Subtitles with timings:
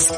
[0.00, 0.16] Hallo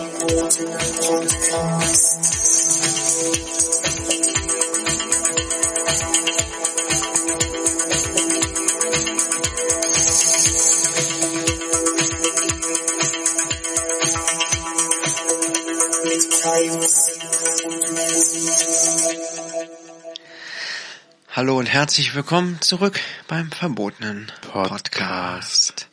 [21.59, 24.93] und herzlich willkommen zurück beim verbotenen Podcast.
[24.93, 25.88] Podcast.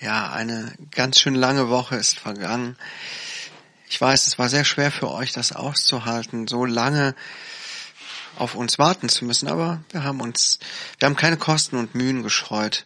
[0.00, 2.78] Ja, eine ganz schön lange Woche ist vergangen.
[3.96, 7.14] Ich weiß, es war sehr schwer für euch, das auszuhalten, so lange
[8.36, 10.58] auf uns warten zu müssen, aber wir haben uns,
[10.98, 12.84] wir haben keine Kosten und Mühen gescheut,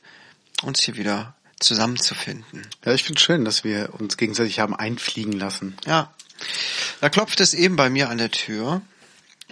[0.63, 2.65] uns hier wieder zusammenzufinden.
[2.85, 5.77] Ja, ich finde schön, dass wir uns gegenseitig haben einfliegen lassen.
[5.85, 6.15] Ja.
[7.01, 8.81] Da klopft es eben bei mir an der Tür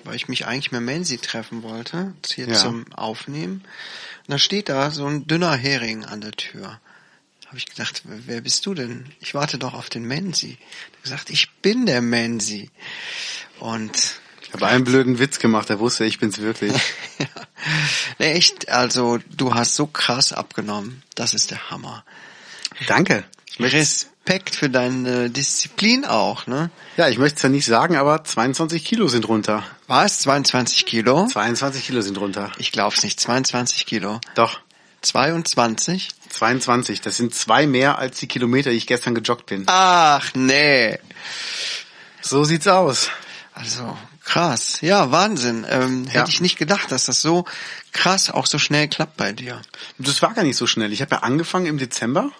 [0.05, 2.55] weil ich mich eigentlich mit Menzi treffen wollte, hier ja.
[2.55, 3.65] zum Aufnehmen.
[4.27, 6.81] Und da steht da so ein dünner Hering an der Tür.
[7.49, 9.07] Habe ich gedacht, wer bist du denn?
[9.21, 10.59] Ich warte doch auf den Menzi.
[10.97, 12.71] Er gesagt, ich bin der Menzi.
[13.59, 13.97] Und
[14.43, 16.73] ich habe einen blöden Witz gemacht, er wusste, ich bin's wirklich.
[17.19, 17.27] ja.
[18.19, 21.03] Nee, echt, also du hast so krass abgenommen.
[21.15, 22.05] Das ist der Hammer.
[22.87, 23.25] Danke.
[23.59, 26.71] Respekt für deine Disziplin auch, ne?
[26.99, 29.65] Ja, ich möchte es ja nicht sagen, aber 22 Kilo sind runter.
[29.87, 30.21] Was?
[30.21, 31.27] 22 Kilo?
[31.27, 32.53] 22 Kilo sind runter.
[32.59, 33.19] Ich glaub's nicht.
[33.19, 34.21] 22 Kilo.
[34.35, 34.61] Doch.
[35.03, 36.09] 22?
[36.29, 37.01] 22.
[37.01, 39.65] Das sind zwei mehr als die Kilometer, die ich gestern gejoggt bin.
[39.67, 40.99] Ach, nee.
[42.21, 43.11] So sieht's aus.
[43.55, 44.81] Also, krass.
[44.81, 45.67] Ja, Wahnsinn.
[45.69, 46.21] Ähm, ja.
[46.21, 47.45] Hätte ich nicht gedacht, dass das so
[47.93, 49.63] krass auch so schnell klappt bei dir.
[49.99, 50.93] Das war gar nicht so schnell.
[50.93, 52.31] Ich habe ja angefangen im Dezember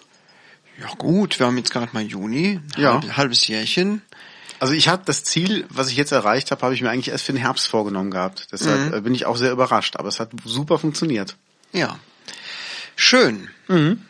[0.79, 2.93] ja gut, wir haben jetzt gerade mal Juni, ja.
[2.93, 4.01] Halb, halbes Jährchen.
[4.59, 7.25] Also ich habe das Ziel, was ich jetzt erreicht habe, habe ich mir eigentlich erst
[7.25, 8.47] für den Herbst vorgenommen gehabt.
[8.51, 9.03] Deshalb mhm.
[9.03, 9.95] Bin ich auch sehr überrascht.
[9.95, 11.37] Aber es hat super funktioniert.
[11.71, 11.97] Ja.
[13.01, 13.47] Schön.
[13.69, 14.01] Mhm.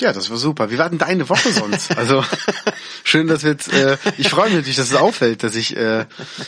[0.00, 0.72] Ja, das war super.
[0.72, 1.96] Wie war denn deine Woche sonst?
[1.96, 2.24] Also
[3.04, 3.72] schön, dass wir jetzt.
[3.72, 6.04] Äh, ich freue mich natürlich, dass es auffällt, dass ich äh,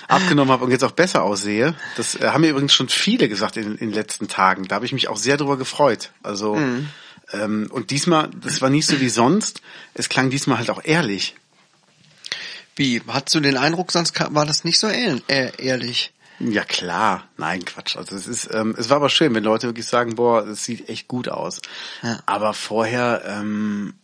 [0.08, 1.76] abgenommen habe und jetzt auch besser aussehe.
[1.96, 4.66] Das äh, haben mir übrigens schon viele gesagt in, in den letzten Tagen.
[4.66, 6.10] Da habe ich mich auch sehr drüber gefreut.
[6.24, 6.88] Also mhm.
[7.32, 9.62] Ähm, und diesmal, das war nicht so wie sonst,
[9.94, 11.36] es klang diesmal halt auch ehrlich.
[12.76, 13.00] Wie?
[13.06, 16.13] Hattest du den Eindruck, sonst war das nicht so ehrlich?
[16.40, 17.96] Ja klar, nein Quatsch.
[17.96, 20.88] Also es ist, ähm, es war aber schön, wenn Leute wirklich sagen, boah, es sieht
[20.88, 21.60] echt gut aus.
[22.02, 22.18] Ja.
[22.26, 23.94] Aber vorher ähm,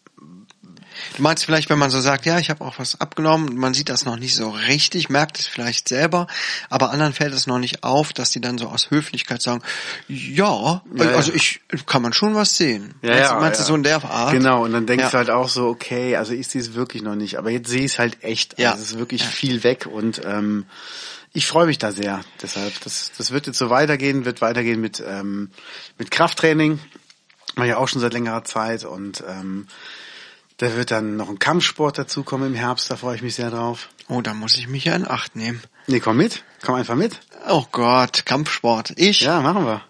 [1.17, 3.89] Du meinst vielleicht, wenn man so sagt, ja, ich habe auch was abgenommen, man sieht
[3.89, 6.27] das noch nicht so richtig, merkt es vielleicht selber,
[6.69, 9.63] aber anderen fällt es noch nicht auf, dass die dann so aus Höflichkeit sagen,
[10.09, 12.95] ja, ja also ich kann man schon was sehen.
[13.03, 13.65] Ja, meinst, ja, meinst ja.
[13.65, 14.33] du so in der Art?
[14.33, 15.11] Genau, und dann denkst ja.
[15.11, 17.81] du halt auch so, okay, also ich sehe es wirklich noch nicht, aber jetzt sehe
[17.81, 18.59] ich es halt echt.
[18.59, 18.75] Also ja.
[18.75, 20.67] es ist wirklich viel weg und ähm,
[21.33, 22.21] ich freue mich da sehr.
[22.43, 25.51] Deshalb, das, das wird jetzt so weitergehen, wird weitergehen mit, ähm,
[25.99, 26.79] mit Krafttraining.
[27.57, 29.67] Mache ich auch schon seit längerer Zeit und ähm,
[30.59, 33.89] da wird dann noch ein Kampfsport dazukommen im Herbst, da freue ich mich sehr drauf.
[34.09, 35.63] Oh, da muss ich mich ja in Acht nehmen.
[35.87, 36.45] Nee, komm mit.
[36.63, 37.19] Komm einfach mit.
[37.49, 38.93] Oh Gott, Kampfsport.
[38.97, 39.23] Ich?
[39.23, 39.83] Ja, machen wir.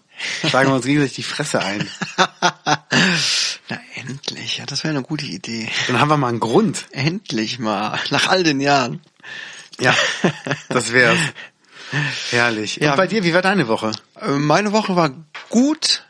[0.47, 1.89] Schlagen wir uns gegenseitig die Fresse ein.
[2.17, 5.67] Na endlich, ja, das wäre eine gute Idee.
[5.87, 6.85] Dann haben wir mal einen Grund.
[6.91, 9.01] Endlich mal, nach all den Jahren.
[9.79, 9.95] Ja,
[10.69, 11.19] das wär's.
[12.29, 12.77] Herrlich.
[12.77, 12.91] Ja.
[12.91, 13.91] Und bei dir, wie war deine Woche?
[14.19, 15.11] Äh, meine Woche war
[15.49, 16.05] gut,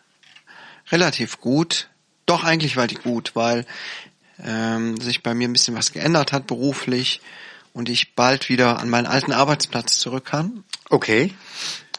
[0.91, 1.89] relativ gut.
[2.25, 3.65] Doch eigentlich war die gut, weil
[4.43, 7.21] ähm, sich bei mir ein bisschen was geändert hat beruflich
[7.73, 10.63] und ich bald wieder an meinen alten Arbeitsplatz zurück kann.
[10.89, 11.33] Okay.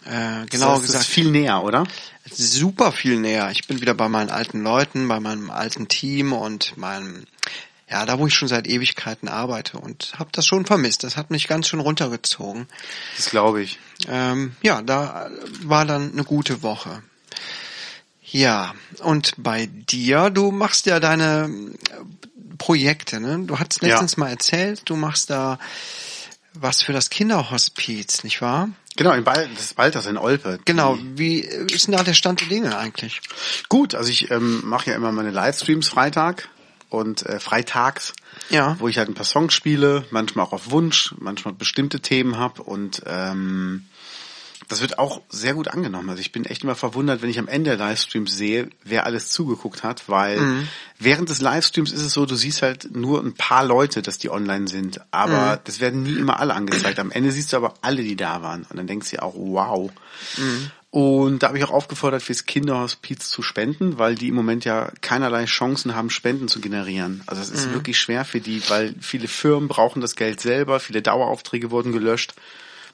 [0.05, 1.05] Äh, genau das gesagt.
[1.05, 1.85] Ist viel näher, oder?
[2.31, 3.51] Super viel näher.
[3.51, 7.27] Ich bin wieder bei meinen alten Leuten, bei meinem alten Team und meinem,
[7.93, 11.05] ja, da wo ich schon seit Ewigkeiten arbeite und habe das schon vermisst.
[11.05, 12.67] Das hat mich ganz schön runtergezogen.
[13.17, 13.79] Das glaube ich.
[14.09, 15.31] Ähm, ja, da
[15.63, 17.03] war dann eine gute Woche.
[18.25, 21.51] Ja, und bei dir, du machst ja deine
[22.57, 23.41] Projekte, ne?
[23.45, 24.21] Du hattest letztens ja.
[24.21, 25.59] mal erzählt, du machst da
[26.55, 28.71] was für das Kinderhospiz, nicht wahr?
[28.97, 30.61] Genau, in Bal das Balthas in Olpe.
[30.65, 33.21] Genau, wie ist denn da der Stand der Dinge eigentlich?
[33.69, 36.49] Gut, also ich ähm, mache ja immer meine Livestreams Freitag
[36.93, 38.13] und äh, freitags,
[38.51, 38.77] ja.
[38.79, 42.63] wo ich halt ein paar Songs spiele, manchmal auch auf Wunsch, manchmal bestimmte Themen habe
[42.63, 43.87] und ähm,
[44.69, 46.09] das wird auch sehr gut angenommen.
[46.09, 49.31] Also ich bin echt immer verwundert, wenn ich am Ende der Livestreams sehe, wer alles
[49.31, 50.69] zugeguckt hat, weil mhm.
[50.99, 54.31] während des Livestreams ist es so, du siehst halt nur ein paar Leute, dass die
[54.31, 55.61] online sind, aber mhm.
[55.65, 56.99] das werden nie immer alle angezeigt.
[56.99, 59.91] Am Ende siehst du aber alle, die da waren und dann denkst du auch, wow.
[60.39, 60.71] Mhm.
[60.93, 64.93] Und da habe ich auch aufgefordert, fürs Kinderhospiz zu spenden, weil die im Moment ja
[65.01, 67.23] keinerlei Chancen haben, Spenden zu generieren.
[67.25, 67.73] Also es ist mhm.
[67.73, 72.35] wirklich schwer für die, weil viele Firmen brauchen das Geld selber, viele Daueraufträge wurden gelöscht.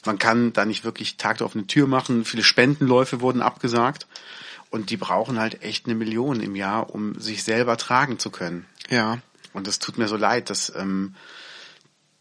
[0.04, 2.24] Man kann da nicht wirklich Tag auf eine Tür machen.
[2.24, 4.06] Viele Spendenläufe wurden abgesagt.
[4.70, 8.64] Und die brauchen halt echt eine Million im Jahr, um sich selber tragen zu können.
[8.90, 9.18] Ja.
[9.52, 11.16] Und es tut mir so leid, dass ähm,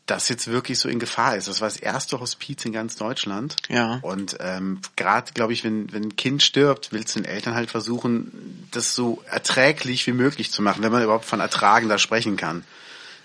[0.07, 1.48] das jetzt wirklich so in Gefahr ist.
[1.48, 3.56] Das war das erste Hospiz in ganz Deutschland.
[3.69, 4.00] Ja.
[4.01, 7.69] Und ähm, gerade, glaube ich, wenn, wenn ein Kind stirbt, willst du den Eltern halt
[7.69, 12.38] versuchen, das so erträglich wie möglich zu machen, wenn man überhaupt von Ertragen da sprechen
[12.38, 12.63] kann.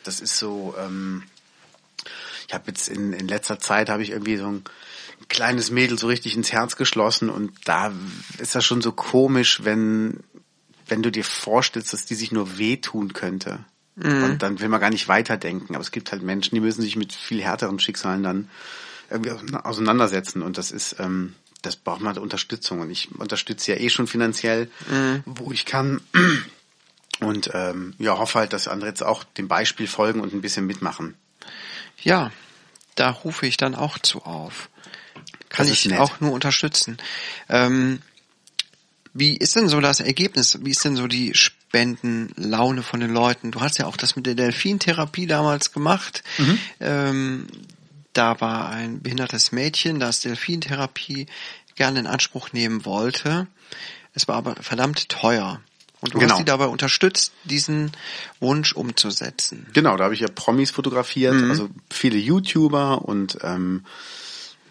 [0.03, 1.23] Das ist so, ähm,
[2.49, 4.65] ich habe jetzt in, in letzter Zeit habe ich irgendwie so ein
[5.29, 7.93] kleines Mädel so richtig ins Herz geschlossen und da
[8.39, 10.21] ist das schon so komisch, wenn
[10.89, 13.65] wenn du dir vorstellst, dass die sich nur wehtun könnte.
[13.97, 14.25] Mhm.
[14.25, 15.75] Und dann will man gar nicht weiterdenken.
[15.75, 18.49] Aber es gibt halt Menschen, die müssen sich mit viel härteren Schicksalen dann
[19.11, 20.43] irgendwie auseinandersetzen.
[20.43, 22.81] Und das ist, ähm, das braucht man Unterstützung.
[22.81, 25.23] Und ich unterstütze ja eh schon finanziell, mhm.
[25.27, 26.01] wo ich kann.
[27.21, 30.67] Und ähm, ja, hoffe halt, dass andere jetzt auch dem Beispiel folgen und ein bisschen
[30.67, 31.15] mitmachen.
[32.01, 32.33] Ja,
[32.97, 34.69] da rufe ich dann auch zu auf.
[35.49, 36.01] Kann ich nett.
[36.01, 36.97] auch nur unterstützen.
[37.49, 38.01] Ähm,
[39.15, 40.59] wie ist denn so das Ergebnis?
[40.63, 41.35] Wie ist denn so die
[41.73, 43.51] Spendenlaune von den Leuten?
[43.51, 46.23] Du hast ja auch das mit der Delfintherapie damals gemacht.
[46.37, 46.59] Mhm.
[46.81, 47.47] Ähm,
[48.13, 51.29] da war ein behindertes Mädchen, das Delfintherapie
[51.75, 53.47] gerne in Anspruch nehmen wollte.
[54.13, 55.63] Es war aber verdammt teuer.
[56.01, 56.33] Und du genau.
[56.33, 57.93] hast sie dabei unterstützt, diesen
[58.39, 59.67] Wunsch umzusetzen.
[59.73, 61.51] Genau, da habe ich ja Promis fotografiert, mhm.
[61.51, 63.87] also viele YouTuber und ähm,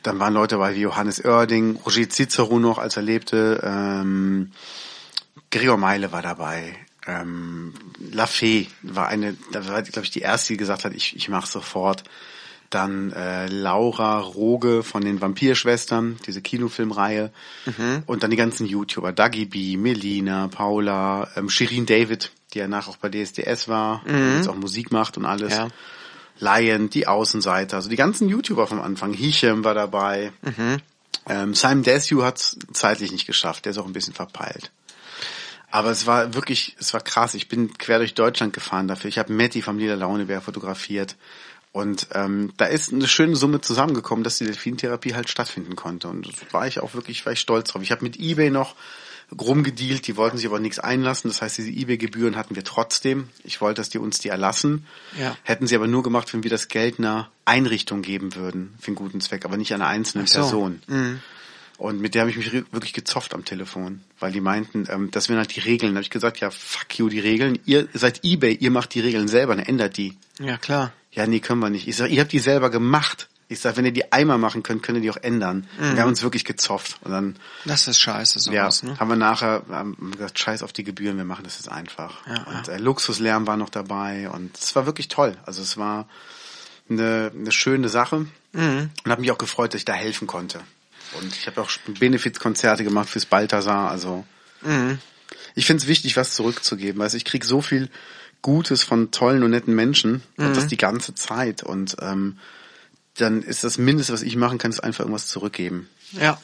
[0.04, 4.52] dann waren Leute bei wie Johannes Oerding, Roger Cicero noch, als er lebte, ähm,
[5.50, 6.76] Gregor Meile war dabei,
[7.08, 7.74] ähm,
[8.12, 11.48] Lafay war eine, da war, glaube ich, die erste, die gesagt hat, ich, ich mache
[11.48, 12.04] sofort.
[12.70, 17.32] Dann äh, Laura Roge von den Vampirschwestern, diese Kinofilmreihe.
[17.66, 18.04] Mhm.
[18.06, 22.88] Und dann die ganzen YouTuber, Dagi B, Melina, Paula, ähm, Shirin David, die ja nach
[22.88, 24.38] auch bei DSDS war, mhm.
[24.38, 25.54] jetzt auch Musik macht und alles.
[25.54, 25.68] Ja.
[26.40, 29.14] Lion, die Außenseiter, also die ganzen YouTuber vom Anfang.
[29.14, 30.32] Hichem war dabei.
[30.42, 30.78] Mhm.
[31.28, 34.72] Ähm, Simon Desue hat es zeitlich nicht geschafft, der ist auch ein bisschen verpeilt.
[35.72, 37.34] Aber es war wirklich, es war krass.
[37.34, 39.08] Ich bin quer durch Deutschland gefahren dafür.
[39.10, 41.16] Ich habe Matti vom Lila Launebär fotografiert.
[41.72, 46.10] Und ähm, da ist eine schöne Summe zusammengekommen, dass die Delfintherapie halt stattfinden konnte.
[46.10, 47.82] Und das war ich auch wirklich, war ich stolz drauf.
[47.82, 48.76] Ich habe mit eBay noch
[49.40, 51.30] rumgedealt, die wollten sich aber nichts einlassen.
[51.30, 53.30] Das heißt, diese eBay-Gebühren hatten wir trotzdem.
[53.46, 54.86] Ich wollte, dass die uns die erlassen.
[55.18, 55.38] Ja.
[55.44, 58.96] Hätten sie aber nur gemacht, wenn wir das Geld einer Einrichtung geben würden, für einen
[58.96, 60.40] guten Zweck, aber nicht einer einzelnen so.
[60.40, 60.82] Person.
[60.88, 61.22] Mhm.
[61.82, 65.30] Und mit der habe ich mich wirklich gezofft am Telefon, weil die meinten, ähm, das
[65.30, 65.94] wären halt die Regeln.
[65.94, 67.58] Da habe ich gesagt, ja, fuck you, die Regeln.
[67.66, 70.16] Ihr seid eBay, ihr macht die Regeln selber, dann ändert die.
[70.40, 70.94] Ja, klar.
[71.12, 71.88] Ja, nee, können wir nicht.
[71.88, 73.30] Ich sag, ihr habt die selber gemacht.
[73.48, 75.66] Ich sag, wenn ihr die einmal machen könnt, könnt ihr die auch ändern.
[75.80, 75.96] Mhm.
[75.96, 77.00] Wir haben uns wirklich gezofft.
[77.02, 77.36] Und dann,
[77.66, 79.00] das ist scheiße, sowas, ja, ne?
[79.00, 82.28] haben wir nachher haben gesagt, scheiß auf die Gebühren, wir machen das jetzt einfach.
[82.28, 85.36] Ja, und äh, Luxuslärm war noch dabei und es war wirklich toll.
[85.48, 86.08] Also es war
[86.92, 88.92] eine, eine schöne Sache mhm.
[89.04, 90.62] und habe mich auch gefreut, dass ich da helfen konnte.
[91.18, 91.70] Und ich habe auch
[92.00, 93.90] Benefizkonzerte gemacht fürs Balthasar.
[93.92, 94.26] Also
[94.62, 95.00] mhm.
[95.56, 97.02] ich finde es wichtig, was zurückzugeben.
[97.02, 97.90] Also ich krieg so viel
[98.42, 100.48] Gutes von tollen und netten Menschen mhm.
[100.48, 101.64] und das die ganze Zeit.
[101.64, 102.38] Und ähm,
[103.18, 105.90] dann ist das Mindeste, was ich machen kann, ist einfach irgendwas zurückgeben.
[106.14, 106.40] Ja.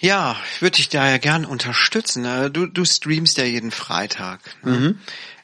[0.00, 2.24] Ja, ich würde dich da ja gern unterstützen.
[2.24, 4.40] Äh, du, du streamst ja jeden Freitag.
[4.62, 4.72] Ne?
[4.72, 4.98] Mhm.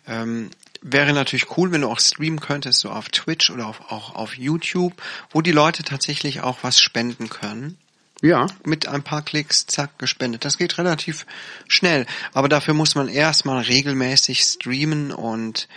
[0.07, 0.51] Ähm,
[0.85, 4.37] wäre natürlich cool, wenn du auch streamen könntest, so auf Twitch oder auf, auch auf
[4.37, 4.93] YouTube,
[5.31, 7.79] wo die Leute tatsächlich auch was spenden können.
[8.23, 8.47] Ja.
[8.65, 10.45] Mit ein paar Klicks, zack, gespendet.
[10.45, 11.27] Das geht relativ
[11.67, 12.07] schnell.
[12.33, 15.69] Aber dafür muss man erstmal regelmäßig streamen und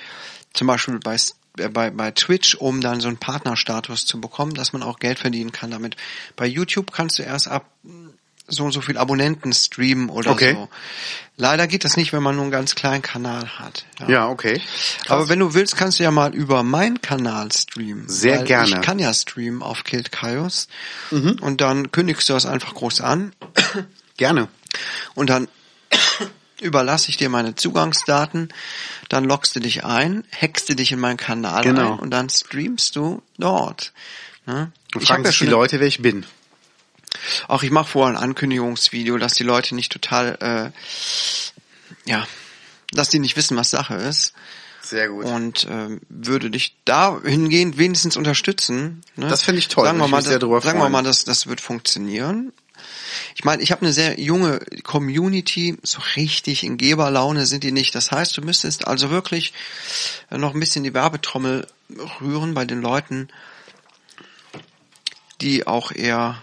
[0.53, 1.17] zum Beispiel bei
[1.57, 5.19] äh, bei, bei Twitch, um dann so einen Partnerstatus zu bekommen, dass man auch Geld
[5.19, 5.95] verdienen kann damit.
[6.35, 7.69] Bei YouTube kannst du erst ab
[8.47, 10.53] so und so viel Abonnenten streamen oder okay.
[10.53, 10.69] so.
[11.35, 13.85] Leider geht das nicht, wenn man nur einen ganz kleinen Kanal hat.
[13.99, 14.61] Ja, ja okay.
[14.99, 15.09] Krass.
[15.09, 18.07] Aber wenn du willst, kannst du ja mal über meinen Kanal streamen.
[18.07, 18.69] Sehr gerne.
[18.69, 20.67] Ich kann ja streamen auf Killed Kaios.
[21.11, 21.37] Mhm.
[21.41, 23.33] Und dann kündigst du das einfach groß an.
[24.17, 24.47] Gerne.
[25.13, 25.47] Und dann
[26.61, 28.49] überlasse ich dir meine Zugangsdaten,
[29.09, 31.93] dann loggst du dich ein, hackst du dich in meinen Kanal genau.
[31.93, 33.93] ein und dann streamst du dort.
[34.47, 34.71] Ne?
[34.95, 36.25] Und fragen sich ja die Leute, wer ich bin.
[37.47, 40.73] Auch ich mache vorher ein Ankündigungsvideo, dass die Leute nicht total,
[42.05, 42.27] äh, ja,
[42.91, 44.33] dass die nicht wissen, was Sache ist.
[44.81, 45.25] Sehr gut.
[45.25, 49.03] Und ähm, würde dich da hingehend wenigstens unterstützen.
[49.15, 49.27] Ne?
[49.27, 49.85] Das finde ich toll.
[49.85, 52.53] Sagen wir mal, das, sagen wir mal, das, das wird funktionieren.
[53.35, 57.95] Ich meine, ich habe eine sehr junge Community, so richtig in Geberlaune sind die nicht.
[57.95, 59.53] Das heißt, du müsstest also wirklich
[60.29, 61.67] noch ein bisschen die Werbetrommel
[62.21, 63.29] rühren bei den Leuten,
[65.41, 66.41] die auch eher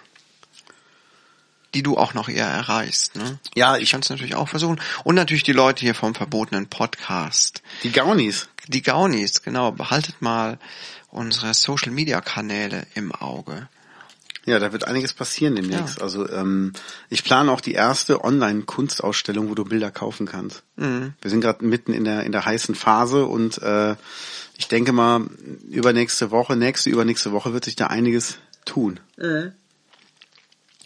[1.75, 3.16] die du auch noch eher erreichst.
[3.16, 3.38] Ne?
[3.54, 4.81] Ja, ich kann es natürlich auch versuchen.
[5.02, 7.62] Und natürlich die Leute hier vom verbotenen Podcast.
[7.83, 8.49] Die Gaunis.
[8.69, 9.73] Die Gaunis, genau.
[9.73, 10.59] Behaltet mal
[11.11, 13.69] unsere Social Media Kanäle im Auge.
[14.47, 15.99] Ja, da wird einiges passieren demnächst.
[15.99, 16.02] Ja.
[16.02, 16.75] Also ähm,
[17.09, 20.62] ich plane auch die erste Online-Kunstausstellung, wo du Bilder kaufen kannst.
[20.76, 21.14] Mhm.
[21.21, 23.97] Wir sind gerade mitten in der in der heißen Phase und äh,
[24.57, 25.26] ich denke mal,
[25.71, 29.00] übernächste Woche, nächste, übernächste Woche wird sich da einiges tun.
[29.16, 29.52] Mhm.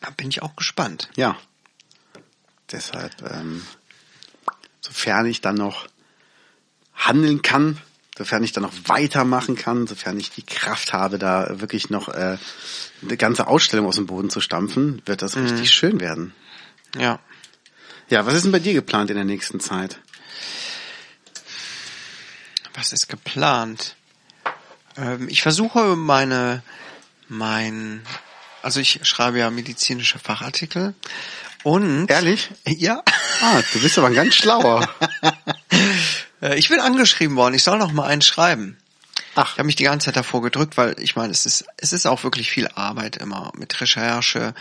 [0.00, 1.08] Da bin ich auch gespannt.
[1.16, 1.36] Ja.
[2.70, 3.62] Deshalb, ähm,
[4.80, 5.88] sofern ich dann noch
[6.94, 7.78] handeln kann,
[8.16, 12.36] sofern ich dann noch weitermachen kann, sofern ich die Kraft habe, da wirklich noch äh,
[13.02, 15.44] eine ganze Ausstellung aus dem Boden zu stampfen, wird das mhm.
[15.44, 16.34] richtig schön werden.
[16.96, 17.20] Ja.
[18.10, 20.00] Ja, was ist denn bei dir geplant in der nächsten Zeit?
[22.74, 23.96] Was ist geplant?
[24.96, 26.62] Ähm, ich versuche meine,
[27.28, 28.02] mein,
[28.62, 30.94] also ich schreibe ja medizinische Fachartikel
[31.62, 32.10] und.
[32.10, 32.50] Ehrlich?
[32.66, 33.02] Ja.
[33.40, 34.88] Ah, du bist aber ein ganz schlauer.
[36.40, 38.76] Äh, ich bin angeschrieben worden, ich soll noch mal einen schreiben.
[39.34, 39.54] Ach.
[39.54, 42.06] Ich habe mich die ganze Zeit davor gedrückt, weil ich meine, es ist, es ist
[42.06, 44.54] auch wirklich viel Arbeit immer mit Recherche.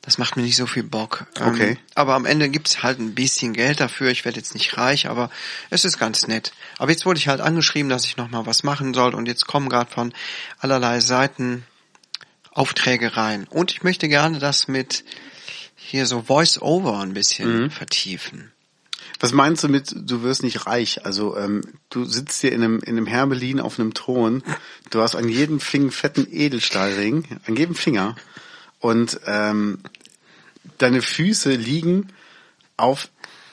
[0.00, 1.26] Das macht mir nicht so viel Bock.
[1.38, 1.70] Ähm, okay.
[1.70, 4.10] Ähm, aber am Ende gibt's halt ein bisschen Geld dafür.
[4.10, 5.30] Ich werde jetzt nicht reich, aber
[5.70, 6.52] es ist ganz nett.
[6.78, 9.46] Aber jetzt wurde ich halt angeschrieben, dass ich noch mal was machen soll und jetzt
[9.46, 10.12] kommen gerade von
[10.58, 11.64] allerlei Seiten
[12.52, 13.46] Aufträge rein.
[13.48, 15.04] Und ich möchte gerne das mit
[15.74, 17.70] hier so Voice-Over ein bisschen mhm.
[17.70, 18.52] vertiefen.
[19.20, 21.04] Was meinst du mit, du wirst nicht reich?
[21.04, 24.42] Also ähm, du sitzt hier in einem, in einem Hermelin auf einem Thron,
[24.90, 28.16] du hast an jedem Finger fetten Edelstahlring, an jedem Finger
[28.80, 29.78] und ähm,
[30.78, 32.08] deine Füße liegen
[32.76, 33.10] auf,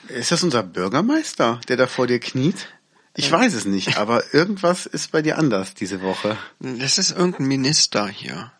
[0.08, 2.66] ist das unser Bürgermeister, der da vor dir kniet?
[3.14, 6.36] Ich weiß es nicht, aber irgendwas ist bei dir anders diese Woche.
[6.58, 8.52] Das ist irgendein Minister hier.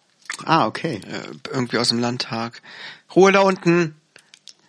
[0.47, 1.01] Ah, okay.
[1.07, 2.63] Äh, irgendwie aus dem Landtag.
[3.15, 3.95] Ruhe da unten.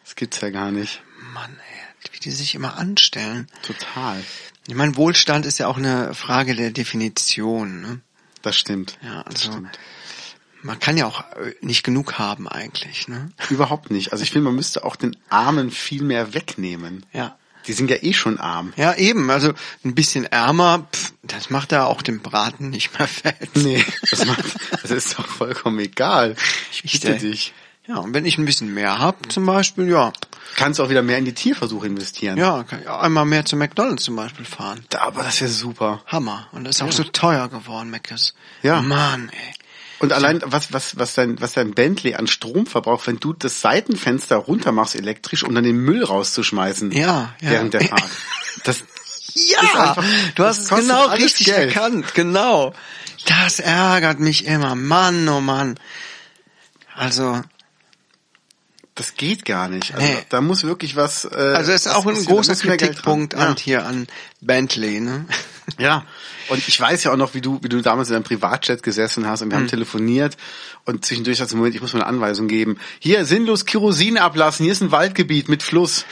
[0.04, 1.02] Das gibt's ja gar nicht.
[1.34, 3.48] Mann, ey, wie die sich immer anstellen.
[3.62, 4.24] Total.
[4.68, 7.82] Ich meine, Wohlstand ist ja auch eine Frage der Definition.
[7.82, 8.02] Ne?
[8.42, 8.98] Das stimmt.
[9.04, 9.80] Ja, also stimmt.
[10.62, 13.08] man kann ja auch äh, nicht genug haben eigentlich.
[13.08, 13.32] Ne?
[13.50, 14.12] Überhaupt nicht.
[14.12, 17.06] Also ich finde, man müsste auch den Armen viel mehr wegnehmen.
[17.14, 17.38] Ja.
[17.68, 18.74] Die sind ja eh schon arm.
[18.76, 19.30] Ja, eben.
[19.30, 19.54] Also
[19.84, 23.56] ein bisschen ärmer, pff, das macht da auch dem Braten nicht mehr fett.
[23.56, 24.44] Nee, das, macht,
[24.82, 26.36] das ist doch vollkommen egal.
[26.72, 27.54] Ich bitte dich.
[27.88, 30.14] Ja, und wenn ich ein bisschen mehr hab, zum Beispiel, ja.
[30.56, 32.38] Kannst du auch wieder mehr in die Tierversuche investieren.
[32.38, 34.86] Ja, kann ich auch einmal mehr zu McDonalds zum Beispiel fahren.
[34.90, 36.04] Da, aber das ist ja super.
[36.06, 36.48] Hammer.
[36.52, 36.88] Und das ist ja.
[36.88, 38.34] auch so teuer geworden, Meckes.
[38.62, 38.82] Ja.
[38.82, 39.54] Mann, ey.
[40.02, 43.62] Und allein was was was dein was dein Bentley an Strom verbraucht, wenn du das
[43.62, 46.92] Seitenfenster runter machst elektrisch, um dann den Müll rauszuschmeißen.
[46.92, 47.52] Ja, ja.
[47.52, 48.10] während der Fahrt.
[48.64, 48.84] Das
[49.34, 50.04] ja, einfach,
[50.34, 51.76] du hast es genau richtig Geld.
[51.76, 52.74] erkannt, genau.
[53.28, 55.80] Das ärgert mich immer, Mann, oh Mann.
[56.96, 57.42] Also
[58.96, 59.94] das geht gar nicht.
[59.94, 60.18] Also, nee.
[60.30, 61.26] Da muss wirklich was.
[61.26, 63.62] Äh, also es ist auch ein großer Kritikpunkt an ja.
[63.62, 64.08] hier an
[64.42, 65.26] Bentley, ne?
[65.80, 66.06] Ja.
[66.50, 69.28] Und ich weiß ja auch noch, wie du, wie du damals in einem Privatchat gesessen
[69.28, 69.64] hast und wir mhm.
[69.64, 70.38] haben telefoniert
[70.86, 72.78] und zwischendurch sagst du, Moment, ich muss mal eine Anweisung geben.
[73.00, 76.06] Hier, sinnlos Kerosin ablassen, hier ist ein Waldgebiet mit Fluss.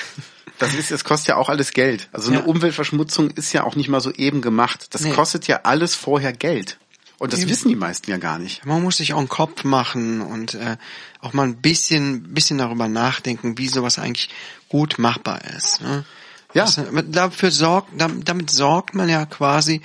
[0.60, 2.10] Das ist, das kostet ja auch alles Geld.
[2.12, 2.46] Also eine ja.
[2.46, 4.88] Umweltverschmutzung ist ja auch nicht mal so eben gemacht.
[4.92, 5.12] Das nee.
[5.12, 6.78] kostet ja alles vorher Geld.
[7.18, 7.50] Und das Eben.
[7.50, 8.66] wissen die meisten ja gar nicht.
[8.66, 10.78] Man muss sich auch einen Kopf machen und äh,
[11.20, 14.30] auch mal ein bisschen, bisschen darüber nachdenken, wie sowas eigentlich
[14.70, 15.82] gut machbar ist.
[15.82, 16.06] Ne?
[16.54, 16.66] Ja.
[16.66, 16.80] Das,
[17.10, 19.82] dafür sorgt, damit sorgt man ja quasi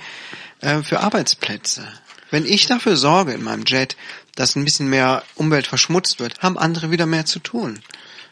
[0.61, 1.87] äh, für Arbeitsplätze.
[2.31, 3.95] Wenn ich dafür sorge in meinem Jet,
[4.35, 7.79] dass ein bisschen mehr Umwelt verschmutzt wird, haben andere wieder mehr zu tun.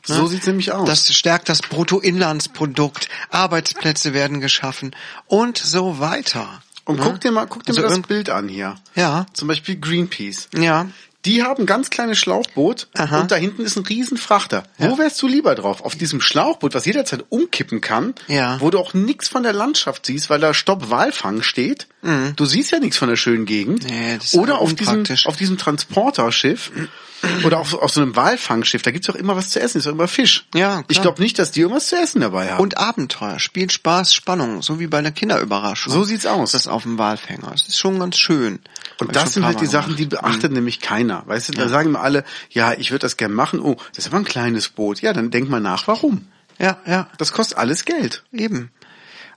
[0.08, 0.16] Ne?
[0.16, 0.88] So sieht's nämlich aus.
[0.88, 4.96] Das stärkt das Bruttoinlandsprodukt, Arbeitsplätze werden geschaffen
[5.28, 6.62] und so weiter.
[6.86, 7.04] Und ne?
[7.06, 8.75] guck dir mal, guck dir also mal das Bild an hier.
[8.96, 9.25] Ja.
[9.34, 10.50] Zum Beispiel Greenpeace.
[10.56, 10.88] Ja.
[11.25, 13.22] Die haben ein ganz kleines Schlauchboot Aha.
[13.22, 14.63] und da hinten ist ein Riesenfrachter.
[14.77, 14.89] Ja.
[14.89, 15.82] Wo wärst du lieber drauf?
[15.82, 18.60] Auf diesem Schlauchboot, was jederzeit umkippen kann, ja.
[18.60, 21.88] wo du auch nichts von der Landschaft siehst, weil da Stopp Walfang steht.
[22.01, 22.34] Mhm.
[22.36, 23.86] Du siehst ja nichts von der schönen Gegend.
[23.86, 26.72] Nee, Oder auf diesem, auf diesem Transporterschiff
[27.46, 29.94] oder auf, auf so einem Walfangschiff, da gibt's auch immer was zu essen, ist auch
[29.94, 30.46] immer Fisch.
[30.53, 30.86] Ja, klar.
[30.89, 32.62] Ich glaube nicht, dass die irgendwas zu essen dabei haben.
[32.62, 35.94] Und Abenteuer, Spiel, Spaß, Spannung, so wie bei einer Kinderüberraschung.
[35.94, 36.51] So sieht's aus.
[36.51, 37.51] Das auf dem Walfänger.
[37.51, 38.60] Das ist schon ganz schön.
[39.00, 40.58] Und das sind halt die Sachen, die beachtet mhm.
[40.58, 41.24] nämlich keiner.
[41.26, 43.60] Weißt du, da sagen immer alle, ja, ich würde das gern machen.
[43.60, 45.02] Oh, das ist aber ein kleines Boot.
[45.02, 46.28] Ja, dann denk mal nach, warum?
[46.60, 47.10] Ja, ja.
[47.18, 48.24] Das kostet alles Geld.
[48.32, 48.72] Eben.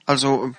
[0.05, 0.53] Also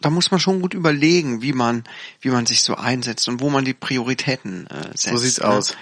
[0.00, 1.84] da muss man schon gut überlegen, wie man,
[2.20, 5.08] wie man sich so einsetzt und wo man die Prioritäten äh, setzt.
[5.08, 5.48] So sieht's ne?
[5.48, 5.76] aus.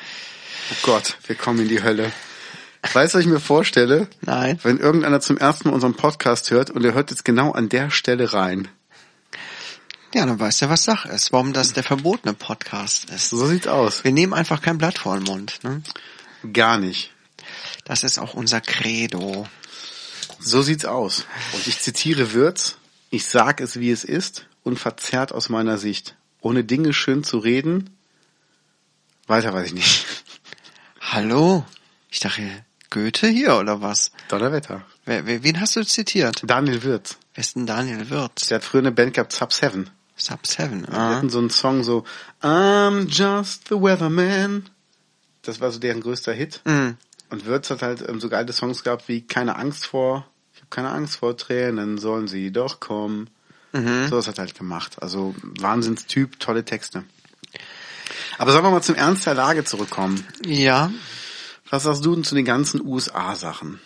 [0.70, 2.12] Oh Gott, wir kommen in die Hölle.
[2.92, 4.08] Weißt du, was ich mir vorstelle?
[4.22, 4.58] Nein.
[4.62, 7.90] Wenn irgendeiner zum ersten Mal unseren Podcast hört und er hört jetzt genau an der
[7.90, 8.68] Stelle rein.
[10.12, 13.30] Ja, dann weiß er, was Sache ist, warum das der verbotene Podcast ist.
[13.30, 14.02] So sieht's aus.
[14.02, 15.60] Wir nehmen einfach kein Blatt vor den Mund.
[15.62, 15.82] Ne?
[16.52, 17.12] Gar nicht.
[17.84, 19.46] Das ist auch unser Credo.
[20.40, 21.26] So sieht's aus.
[21.52, 22.76] Und ich zitiere Würz,
[23.10, 27.96] ich sag es, wie es ist, unverzerrt aus meiner Sicht, ohne Dinge schön zu reden,
[29.30, 30.06] Weiter weiß ich nicht.
[31.00, 31.64] Hallo?
[32.10, 32.42] Ich dachte,
[32.90, 34.10] Goethe hier oder was?
[34.26, 34.84] Donnerwetter.
[35.04, 36.42] Wer, wer, wen hast du zitiert?
[36.42, 37.16] Daniel Wirth.
[37.34, 38.50] Wer ist denn Daniel Wirth?
[38.50, 39.88] Der hat früher eine Band gehabt, Sub 7.
[40.20, 40.90] Sub 7, ah.
[40.90, 42.04] Die hatten so einen Song so,
[42.42, 44.68] I'm just the weatherman.
[45.42, 46.60] Das war so deren größter Hit.
[46.64, 46.96] Mhm.
[47.30, 50.70] Und Wirth hat halt ähm, so geile Songs gehabt wie Keine Angst vor, ich habe
[50.70, 53.30] keine Angst vor Tränen, sollen sie doch kommen.
[53.72, 54.08] Mhm.
[54.08, 54.96] So was hat er halt gemacht.
[55.00, 57.04] Also Wahnsinnstyp, tolle Texte.
[58.36, 60.26] Aber sollen wir mal zum Ernst der Lage zurückkommen?
[60.44, 60.90] Ja.
[61.68, 63.80] Was sagst du denn zu den ganzen USA-Sachen?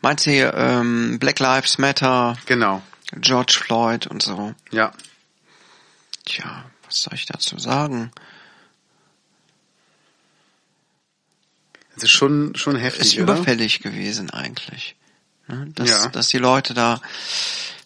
[0.00, 2.36] Meinst du hier ähm, Black Lives Matter?
[2.46, 2.82] Genau.
[3.16, 4.54] George Floyd und so?
[4.70, 4.92] Ja.
[6.24, 8.10] Tja, was soll ich dazu sagen?
[11.96, 13.34] Es ist schon, schon heftig, ist oder?
[13.34, 14.94] überfällig gewesen eigentlich.
[15.48, 15.68] Ne?
[15.74, 16.08] Dass, ja.
[16.08, 17.00] dass die Leute da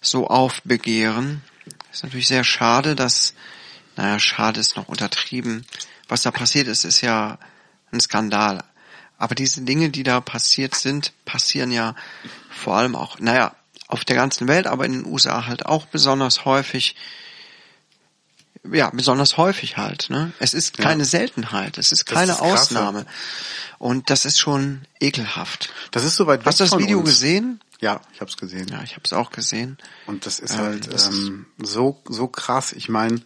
[0.03, 1.43] so aufbegehren.
[1.91, 3.35] Ist natürlich sehr schade, dass,
[3.97, 5.65] naja, schade ist noch untertrieben.
[6.09, 7.39] Was da passiert ist, ist ja
[7.91, 8.63] ein Skandal.
[9.23, 11.95] Aber diese Dinge, die da passiert sind, passieren ja
[12.51, 13.55] vor allem auch, naja,
[13.87, 16.97] auf der ganzen Welt, aber in den USA halt auch besonders häufig.
[18.69, 20.11] Ja, besonders häufig halt.
[20.11, 20.33] Ne?
[20.41, 21.09] Es ist keine ja.
[21.09, 23.07] Seltenheit, es ist keine ist Ausnahme.
[23.79, 25.73] Und das ist schon ekelhaft.
[25.93, 26.45] Das ist soweit.
[26.45, 27.11] Hast du das Video uns.
[27.11, 27.61] gesehen?
[27.81, 28.67] Ja, ich habe es gesehen.
[28.67, 29.79] Ja, ich habe es auch gesehen.
[30.09, 32.73] Und das ist ähm, halt das ähm, so so krass.
[32.73, 33.23] Ich meine,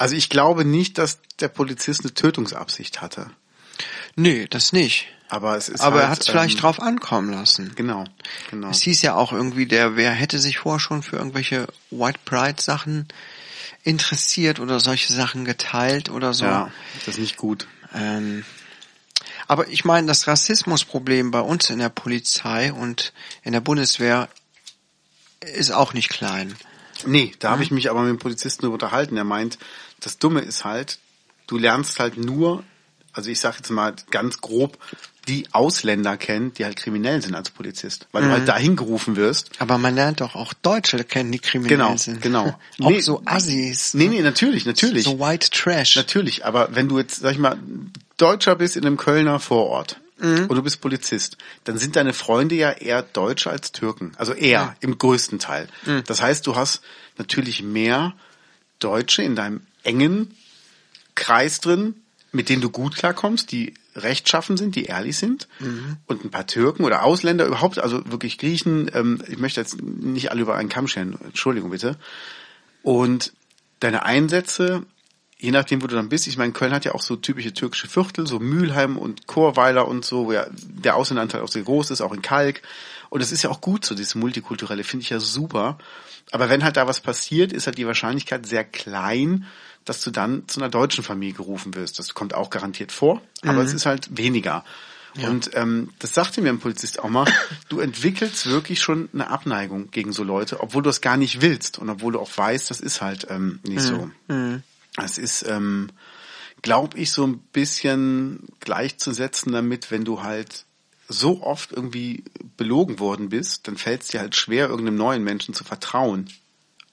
[0.00, 3.30] also ich glaube nicht, dass der Polizist eine Tötungsabsicht hatte.
[4.16, 5.08] Nee, das nicht.
[5.28, 7.72] Aber es ist Aber halt, er hat es vielleicht ähm, drauf ankommen lassen.
[7.76, 8.06] Genau,
[8.50, 8.70] genau.
[8.70, 12.62] Es hieß ja auch irgendwie, der wer hätte sich vorher schon für irgendwelche White Pride
[12.62, 13.08] Sachen
[13.82, 16.46] interessiert oder solche Sachen geteilt oder so.
[16.46, 17.66] Ja, das ist nicht gut.
[17.94, 18.46] Ähm,
[19.48, 24.30] aber ich meine, das Rassismusproblem bei uns in der Polizei und in der Bundeswehr
[25.40, 26.56] ist auch nicht klein.
[27.06, 27.52] Nee, da mhm.
[27.52, 29.16] habe ich mich aber mit dem Polizisten unterhalten.
[29.16, 29.58] Er meint,
[30.00, 30.98] das Dumme ist halt,
[31.46, 32.64] du lernst halt nur,
[33.12, 34.78] also ich sage jetzt mal ganz grob,
[35.28, 38.26] die Ausländer kennen, die halt kriminell sind als Polizist, weil mhm.
[38.26, 39.50] du halt dahin gerufen wirst.
[39.58, 42.22] Aber man lernt doch auch Deutsche kennen, die kriminell genau, sind.
[42.22, 42.46] Genau,
[42.80, 43.94] auch nee, so Assis.
[43.94, 45.04] Nee, nee, natürlich, natürlich.
[45.04, 45.96] So White Trash.
[45.96, 47.58] Natürlich, aber wenn du jetzt, sag ich mal,
[48.16, 50.46] Deutscher bist in einem Kölner Vorort mhm.
[50.46, 54.12] und du bist Polizist, dann sind deine Freunde ja eher Deutsche als Türken.
[54.16, 54.74] Also eher mhm.
[54.80, 55.68] im größten Teil.
[55.86, 56.04] Mhm.
[56.06, 56.82] Das heißt, du hast
[57.18, 58.14] natürlich mehr
[58.78, 60.34] Deutsche in deinem engen
[61.14, 61.94] Kreis drin,
[62.32, 65.96] mit denen du gut klarkommst, die rechtschaffen sind, die ehrlich sind mhm.
[66.06, 70.30] und ein paar Türken oder Ausländer überhaupt, also wirklich Griechen, ähm, ich möchte jetzt nicht
[70.30, 71.96] alle über einen Kamm scheren, Entschuldigung bitte.
[72.82, 73.32] Und
[73.80, 74.84] deine Einsätze,
[75.40, 77.88] je nachdem, wo du dann bist, ich meine, Köln hat ja auch so typische türkische
[77.88, 82.02] Viertel, so Mülheim und Chorweiler und so, wo ja der Ausländeranteil auch sehr groß ist,
[82.02, 82.62] auch in Kalk.
[83.08, 85.78] Und es ist ja auch gut so, dieses Multikulturelle, finde ich ja super.
[86.30, 89.46] Aber wenn halt da was passiert, ist halt die Wahrscheinlichkeit sehr klein,
[89.84, 91.98] dass du dann zu einer deutschen Familie gerufen wirst.
[91.98, 93.60] Das kommt auch garantiert vor, aber mhm.
[93.60, 94.62] es ist halt weniger.
[95.16, 95.28] Ja.
[95.28, 97.26] Und ähm, das sagte mir ein Polizist auch mal,
[97.68, 101.78] du entwickelst wirklich schon eine Abneigung gegen so Leute, obwohl du es gar nicht willst
[101.78, 104.10] und obwohl du auch weißt, das ist halt ähm, nicht mhm.
[104.28, 104.34] so.
[104.34, 104.62] Mhm.
[104.96, 105.88] Es ist, ähm,
[106.62, 110.64] glaube ich, so ein bisschen gleichzusetzen damit, wenn du halt
[111.08, 112.24] so oft irgendwie
[112.56, 116.30] belogen worden bist, dann fällt es dir halt schwer, irgendeinem neuen Menschen zu vertrauen.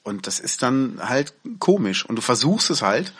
[0.03, 2.05] Und das ist dann halt komisch.
[2.05, 3.11] Und du versuchst es halt,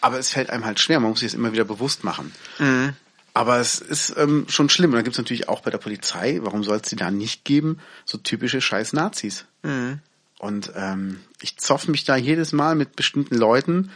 [0.00, 1.00] aber es fällt einem halt schwer.
[1.00, 2.32] Man muss sich das immer wieder bewusst machen.
[2.58, 2.92] Mhm.
[3.34, 4.90] Aber es ist ähm, schon schlimm.
[4.90, 7.78] Und dann gibt's natürlich auch bei der Polizei, warum soll es die da nicht geben,
[8.04, 9.46] so typische scheiß Nazis.
[9.62, 10.00] Mhm.
[10.38, 13.90] Und ähm, ich zoff mich da jedes Mal mit bestimmten Leuten,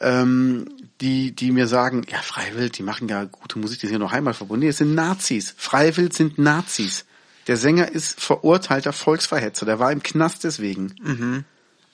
[0.00, 0.68] ähm,
[1.00, 4.12] die, die mir sagen, ja, Freiwild, die machen ja gute Musik, die sind ja noch
[4.12, 4.64] heimatverbunden.
[4.64, 5.54] Nee, es sind Nazis.
[5.56, 7.04] Freiwild sind Nazis.
[7.46, 10.94] Der Sänger ist verurteilter Volksverhetzer, der war im Knast deswegen.
[11.02, 11.44] Mhm.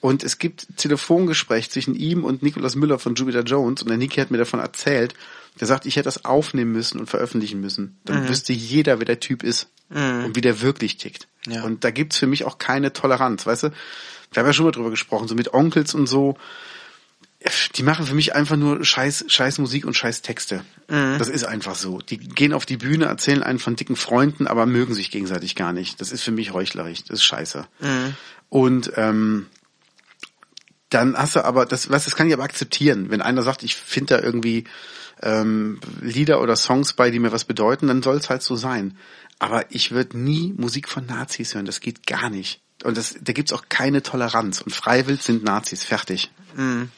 [0.01, 4.21] Und es gibt Telefongespräch zwischen ihm und Nicolas Müller von Jupiter Jones und der Niki
[4.21, 5.13] hat mir davon erzählt.
[5.59, 7.97] Der sagt, ich hätte das aufnehmen müssen und veröffentlichen müssen.
[8.05, 8.29] Dann mhm.
[8.29, 10.25] wüsste jeder, wer der Typ ist mhm.
[10.25, 11.27] und wie der wirklich tickt.
[11.49, 11.63] Ja.
[11.63, 13.71] Und da gibt's für mich auch keine Toleranz, weißt du?
[14.31, 16.37] Wir haben ja schon mal drüber gesprochen, so mit Onkels und so.
[17.75, 20.65] Die machen für mich einfach nur scheiß, scheiß Musik und scheiß Texte.
[20.89, 21.17] Mhm.
[21.17, 21.99] Das ist einfach so.
[21.99, 25.71] Die gehen auf die Bühne, erzählen einen von dicken Freunden, aber mögen sich gegenseitig gar
[25.71, 26.01] nicht.
[26.01, 27.05] Das ist für mich heuchlerisch.
[27.05, 27.65] Das ist scheiße.
[27.79, 28.13] Mhm.
[28.49, 29.47] Und ähm,
[30.89, 33.09] dann hast du aber, das, was, das kann ich aber akzeptieren.
[33.09, 34.65] Wenn einer sagt, ich finde da irgendwie
[35.21, 38.97] ähm, Lieder oder Songs bei, die mir was bedeuten, dann soll es halt so sein.
[39.39, 42.61] Aber ich würde nie Musik von Nazis hören, das geht gar nicht.
[42.83, 44.61] Und das, da gibt's auch keine Toleranz.
[44.61, 46.29] Und Freiwild sind Nazis, fertig.
[46.55, 46.91] Mhm.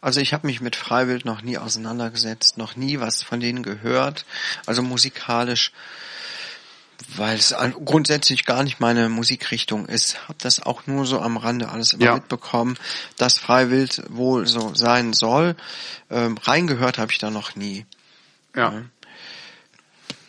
[0.00, 4.26] Also ich habe mich mit Freiwild noch nie auseinandergesetzt, noch nie was von denen gehört.
[4.66, 5.72] Also musikalisch
[7.16, 10.28] weil es grundsätzlich gar nicht meine Musikrichtung ist.
[10.28, 12.14] Hab das auch nur so am Rande alles immer ja.
[12.14, 12.78] mitbekommen,
[13.16, 15.56] dass Freiwild wohl so sein soll.
[16.10, 17.84] Ähm, reingehört habe ich da noch nie.
[18.54, 18.82] Ja.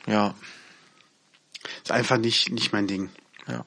[0.07, 0.33] Ja.
[1.85, 3.11] Ist einfach nicht, nicht mein Ding.
[3.47, 3.63] Ja.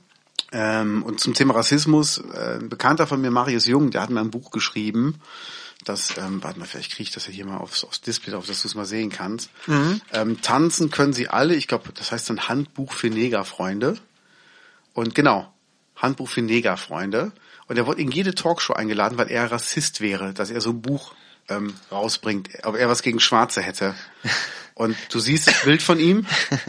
[0.51, 4.21] Ähm, und zum Thema Rassismus, äh, ein Bekannter von mir, Marius Jung, der hat mir
[4.21, 5.21] ein Buch geschrieben,
[5.85, 8.47] das, ähm, warte mal, vielleicht kriege ich das ja hier mal aufs, aufs Display, auf
[8.47, 9.51] dass du es mal sehen kannst.
[9.69, 10.01] Mhm.
[10.13, 13.99] Ähm, tanzen können sie alle, ich glaube, das heißt dann Handbuch für Negerfreunde.
[14.95, 15.53] Und genau,
[15.95, 17.31] Handbuch für Negerfreunde.
[17.69, 20.83] Und er wurde in jede Talkshow eingeladen, weil er Rassist wäre, dass er so ein
[20.83, 21.15] Buch
[21.49, 23.95] ähm, rausbringt, ob er was gegen Schwarze hätte.
[24.79, 26.25] Und du siehst das Bild von ihm.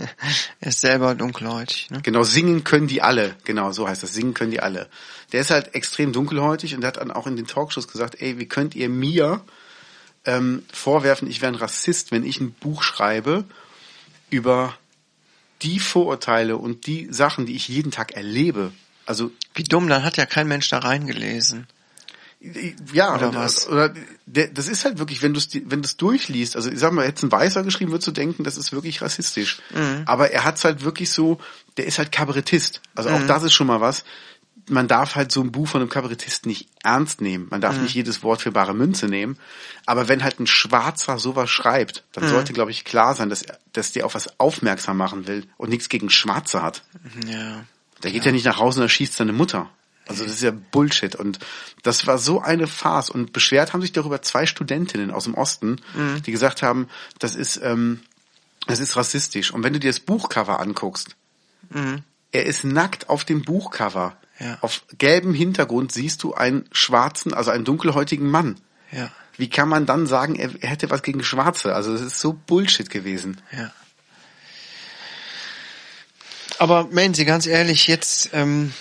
[0.62, 1.92] er ist selber dunkelhäutig.
[1.92, 2.02] Ne?
[2.02, 3.36] Genau, singen können die alle.
[3.44, 4.14] Genau, so heißt das.
[4.14, 4.90] Singen können die alle.
[5.32, 8.40] Der ist halt extrem dunkelhäutig und der hat dann auch in den Talkshows gesagt, ey,
[8.40, 9.42] wie könnt ihr mir
[10.26, 13.46] ähm, vorwerfen, ich wäre ein Rassist, wenn ich ein Buch schreibe
[14.32, 14.76] über
[15.62, 18.72] die Vorurteile und die Sachen, die ich jeden Tag erlebe.
[19.06, 21.68] Also wie dumm, dann hat ja kein Mensch da reingelesen.
[22.94, 23.68] Ja, oder was?
[23.68, 23.94] Oder
[24.26, 27.06] das ist halt wirklich, wenn du es wenn du es durchliest, also ich sag mal,
[27.06, 29.62] hätte ein Weißer geschrieben, würdest du denken, das ist wirklich rassistisch.
[29.74, 30.04] Mhm.
[30.06, 31.40] Aber er hat es halt wirklich so,
[31.76, 32.82] der ist halt Kabarettist.
[32.96, 33.28] Also auch mhm.
[33.28, 34.06] das ist schon mal was.
[34.70, 37.48] Man darf halt so ein Buch von einem Kabarettisten nicht ernst nehmen.
[37.50, 37.84] Man darf mhm.
[37.84, 39.38] nicht jedes Wort für bare Münze nehmen.
[39.86, 42.30] Aber wenn halt ein Schwarzer sowas schreibt, dann mhm.
[42.30, 45.90] sollte, glaube ich, klar sein, dass, dass der auf was aufmerksam machen will und nichts
[45.90, 46.84] gegen Schwarze hat.
[47.28, 47.66] Ja.
[48.04, 48.28] Der geht ja.
[48.28, 49.70] ja nicht nach Hause und erschießt seine Mutter.
[50.10, 51.16] Also das ist ja Bullshit.
[51.16, 51.40] Und
[51.84, 53.10] das war so eine Farce.
[53.10, 56.24] Und beschwert haben sich darüber zwei Studentinnen aus dem Osten, mhm.
[56.24, 58.02] die gesagt haben, das ist, ähm,
[58.68, 59.52] das ist rassistisch.
[59.52, 61.16] Und wenn du dir das Buchcover anguckst,
[61.70, 62.02] mhm.
[62.32, 64.18] er ist nackt auf dem Buchcover.
[64.40, 64.58] Ja.
[64.62, 68.60] Auf gelbem Hintergrund siehst du einen schwarzen, also einen dunkelhäutigen Mann.
[68.92, 69.12] Ja.
[69.38, 71.76] Wie kann man dann sagen, er, er hätte was gegen Schwarze?
[71.76, 73.40] Also das ist so Bullshit gewesen.
[73.56, 73.72] Ja.
[76.58, 78.74] Aber meinen Sie ganz ehrlich, jetzt ähm,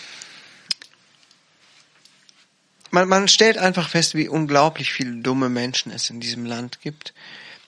[2.91, 7.15] man, man stellt einfach fest, wie unglaublich viele dumme Menschen es in diesem Land gibt.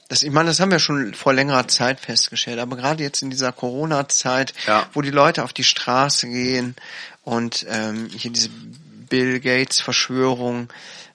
[0.09, 3.31] Das, ich meine, das haben wir schon vor längerer Zeit festgestellt, aber gerade jetzt in
[3.31, 4.89] dieser Corona-Zeit, ja.
[4.93, 6.75] wo die Leute auf die Straße gehen
[7.23, 8.49] und ähm, hier diese
[9.09, 10.69] Bill Gates-Verschwörung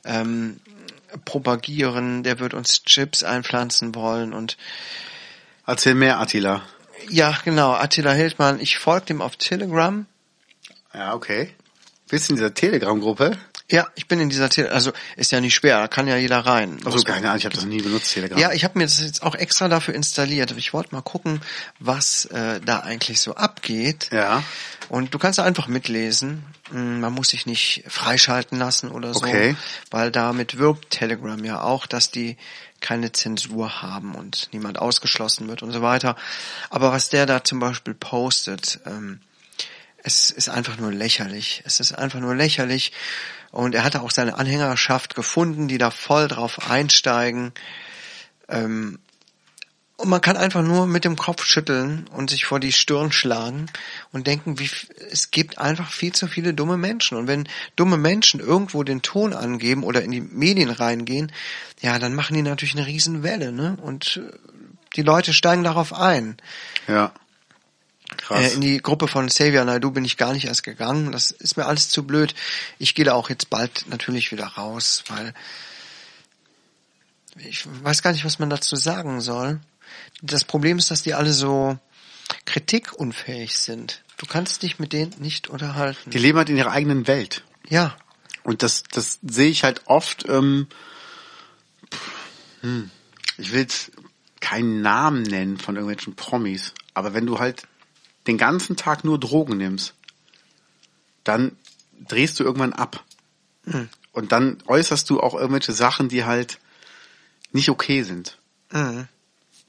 [0.06, 0.62] ähm,
[1.26, 4.58] propagieren, der wird uns Chips einpflanzen wollen und
[5.68, 6.62] Erzähl mehr, Attila.
[7.10, 8.60] Ja, genau, Attila Hildmann.
[8.60, 10.06] Ich folge dem auf Telegram.
[10.94, 11.54] Ja, okay.
[12.08, 13.38] Bist du in dieser Telegram-Gruppe?
[13.72, 16.40] Ja, ich bin in dieser Tele also ist ja nicht schwer, da kann ja jeder
[16.40, 16.78] rein.
[16.86, 18.38] Also keine Ahnung, ich habe das nie benutzt Telegram.
[18.38, 20.54] Ja, ich habe mir das jetzt auch extra dafür installiert.
[20.56, 21.42] Ich wollte mal gucken,
[21.80, 24.10] was äh, da eigentlich so abgeht.
[24.12, 24.44] Ja.
[24.88, 26.46] Und du kannst einfach mitlesen.
[26.70, 29.56] Hm, man muss sich nicht freischalten lassen oder so, okay.
[29.90, 32.38] weil damit wirbt Telegram ja auch, dass die
[32.82, 36.16] keine Zensur haben und niemand ausgeschlossen wird und so weiter.
[36.70, 39.22] Aber was der da zum Beispiel postet, ähm,
[40.06, 41.64] es ist einfach nur lächerlich.
[41.66, 42.92] Es ist einfach nur lächerlich.
[43.52, 47.54] Und er hatte auch seine Anhängerschaft gefunden, die da voll drauf einsteigen.
[48.48, 49.00] Ähm,
[49.98, 53.66] und man kann einfach nur mit dem Kopf schütteln und sich vor die Stirn schlagen
[54.12, 54.70] und denken, wie,
[55.10, 57.18] es gibt einfach viel zu viele dumme Menschen.
[57.18, 61.32] Und wenn dumme Menschen irgendwo den Ton angeben oder in die Medien reingehen,
[61.82, 63.76] ja, dann machen die natürlich eine Riesenwelle, ne?
[63.82, 64.38] Und äh,
[64.96, 66.38] die Leute steigen darauf ein.
[66.88, 67.12] Ja.
[68.18, 68.52] Krass.
[68.52, 71.12] Äh, in die Gruppe von Xavier Naidu bin ich gar nicht erst gegangen.
[71.12, 72.34] Das ist mir alles zu blöd.
[72.80, 75.34] Ich gehe da auch jetzt bald natürlich wieder raus, weil
[77.38, 79.60] ich weiß gar nicht, was man dazu sagen soll.
[80.22, 81.78] Das Problem ist, dass die alle so
[82.46, 84.04] kritikunfähig sind.
[84.18, 86.12] Du kannst dich mit denen nicht unterhalten.
[86.12, 87.44] Die leben halt in ihrer eigenen Welt.
[87.68, 87.98] Ja.
[88.44, 90.26] Und das, das sehe ich halt oft.
[90.30, 90.68] Ähm,
[92.62, 92.90] hm,
[93.38, 93.92] ich will jetzt
[94.40, 97.68] keinen Namen nennen von irgendwelchen Promis, aber wenn du halt
[98.28, 99.94] den ganzen Tag nur Drogen nimmst,
[101.24, 101.58] dann
[102.08, 103.04] drehst du irgendwann ab.
[103.66, 103.90] Mhm.
[104.12, 106.60] Und dann äußerst du auch irgendwelche Sachen, die halt
[107.52, 108.38] nicht okay sind.
[108.72, 109.08] Mhm.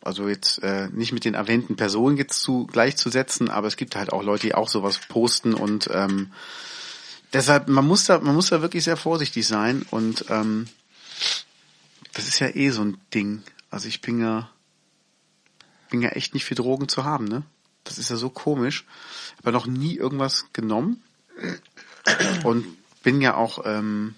[0.02, 4.12] Also jetzt äh, nicht mit den erwähnten Personen jetzt zu gleichzusetzen, aber es gibt halt
[4.12, 6.32] auch Leute, die auch sowas posten und ähm,
[7.32, 10.68] deshalb man muss da man muss da wirklich sehr vorsichtig sein und ähm,
[12.12, 13.42] das ist ja eh so ein Ding.
[13.68, 14.48] Also ich bin ja
[15.90, 17.42] bin ja echt nicht für Drogen zu haben, ne?
[17.86, 18.84] Das ist ja so komisch.
[19.38, 21.02] Ich habe noch nie irgendwas genommen
[22.44, 22.66] und
[23.02, 24.14] bin ja auch, ähm,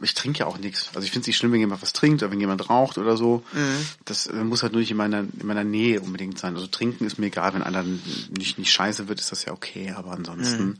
[0.00, 0.88] ich trinke ja auch nichts.
[0.94, 3.16] Also ich finde es nicht schlimm, wenn jemand was trinkt oder wenn jemand raucht oder
[3.16, 3.44] so.
[3.52, 3.86] Mhm.
[4.04, 6.54] Das äh, muss halt nur nicht in meiner, in meiner Nähe unbedingt sein.
[6.54, 9.92] Also trinken ist mir egal, wenn einer nicht, nicht scheiße wird, ist das ja okay.
[9.92, 10.76] Aber ansonsten, mhm.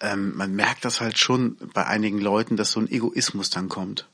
[0.00, 4.06] ähm, man merkt das halt schon bei einigen Leuten, dass so ein Egoismus dann kommt.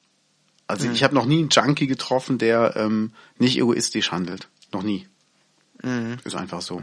[0.67, 0.95] Also mhm.
[0.95, 4.49] ich habe noch nie einen Junkie getroffen, der ähm, nicht egoistisch handelt.
[4.73, 5.07] Noch nie.
[5.83, 6.17] Mhm.
[6.25, 6.83] Ist einfach so.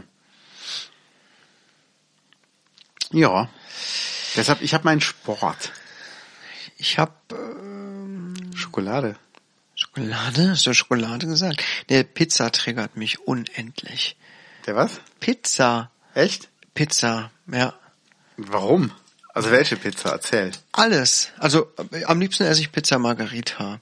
[3.12, 3.48] Ja.
[4.36, 5.72] Deshalb, ich habe meinen Sport.
[6.78, 9.16] Ich habe ähm, Schokolade.
[9.74, 10.50] Schokolade?
[10.50, 11.62] Hast du Schokolade gesagt?
[11.88, 14.16] Der Pizza triggert mich unendlich.
[14.66, 15.00] Der was?
[15.20, 15.90] Pizza.
[16.14, 16.48] Echt?
[16.74, 17.74] Pizza, ja.
[18.36, 18.92] Warum?
[19.34, 20.10] Also welche Pizza?
[20.10, 20.52] Erzähl.
[20.72, 21.30] Alles.
[21.38, 23.80] Also äh, am liebsten esse ich Pizza Margarita.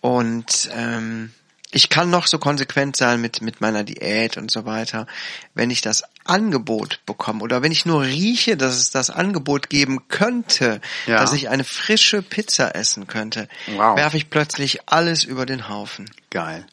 [0.00, 1.32] Und ähm,
[1.72, 5.06] ich kann noch so konsequent sein mit, mit meiner Diät und so weiter.
[5.54, 10.08] Wenn ich das Angebot bekomme oder wenn ich nur rieche, dass es das Angebot geben
[10.08, 11.18] könnte, ja.
[11.18, 13.96] dass ich eine frische Pizza essen könnte, wow.
[13.96, 16.10] werfe ich plötzlich alles über den Haufen.
[16.30, 16.66] Geil.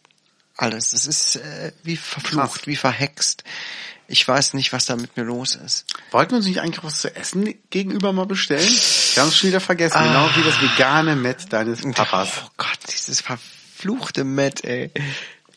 [0.56, 0.90] Alles.
[0.90, 2.68] Das ist äh, wie verflucht, Krass.
[2.68, 3.44] wie verhext.
[4.08, 5.86] Ich weiß nicht, was da mit mir los ist.
[6.12, 8.64] Wollten wir uns nicht eigentlich was zu essen gegenüber mal bestellen?
[8.64, 10.04] Wir haben es schon wieder vergessen, ah.
[10.08, 12.30] genau wie das vegane Met deines Papas.
[12.44, 13.57] Oh Gott, dieses verfluchte
[14.24, 14.92] Met, ey.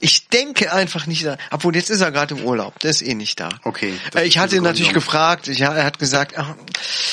[0.03, 1.37] Ich denke einfach nicht da.
[1.51, 2.79] Obwohl, jetzt ist er gerade im Urlaub.
[2.79, 3.51] Der ist eh nicht da.
[3.65, 3.93] Okay.
[4.15, 5.47] Äh, ich hatte ihn natürlich gefragt.
[5.49, 6.55] Ich, er hat gesagt, ach,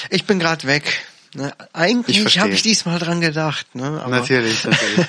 [0.09, 1.05] ich bin gerade weg.
[1.33, 1.53] Ne?
[1.73, 3.75] Eigentlich habe ich diesmal dran gedacht.
[3.75, 4.01] Ne?
[4.03, 5.05] Aber natürlich, natürlich.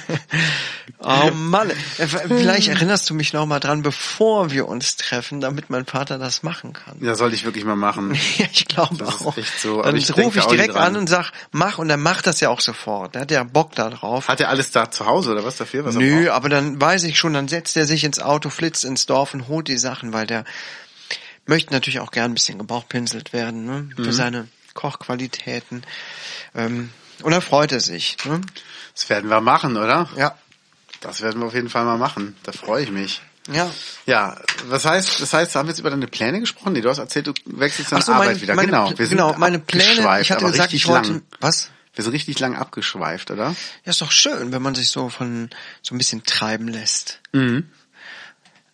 [0.99, 5.71] oh Mann, äh, vielleicht erinnerst du mich noch mal dran, bevor wir uns treffen, damit
[5.71, 6.97] mein Vater das machen kann.
[7.01, 8.15] Ja, sollte ich wirklich mal machen.
[8.39, 9.37] ja, ich glaube auch.
[9.37, 9.83] Echt so.
[9.83, 13.15] Dann rufe ich direkt an und sag, mach und er macht das ja auch sofort.
[13.15, 14.29] Der hat ja Bock da drauf.
[14.29, 15.85] Hat er alles da zu Hause oder was dafür?
[15.85, 19.07] Was Nö, aber dann weiß ich schon, dann setzt er sich ins Auto, flitzt ins
[19.07, 20.45] Dorf und holt die Sachen, weil der
[21.47, 23.89] möchte natürlich auch gern ein bisschen gebauchpinselt werden ne?
[23.97, 24.13] für mhm.
[24.13, 25.83] seine Kochqualitäten.
[26.55, 26.91] Ähm,
[27.23, 28.17] und er freute sich.
[28.25, 28.41] Ne?
[28.95, 30.09] Das werden wir machen, oder?
[30.17, 30.37] Ja.
[31.01, 32.37] Das werden wir auf jeden Fall mal machen.
[32.45, 33.21] Da freue ich mich.
[33.53, 33.69] Ja.
[34.07, 34.37] Ja,
[34.67, 36.75] was heißt, das heißt, haben wir jetzt über deine Pläne gesprochen?
[36.75, 38.55] Nee, du hast erzählt, du wechselst deine so, Arbeit meine, wieder.
[38.55, 41.23] Meine, genau, wir sind genau, meine Pläne, ich hatte gesagt, ich wollte, lang.
[41.41, 41.71] was?
[41.95, 43.57] Wir sind richtig lang abgeschweift, oder?
[43.85, 45.51] Ja, ist doch schön, wenn man sich so von,
[45.83, 47.21] so ein bisschen treiben lässt.
[47.33, 47.69] Mhm.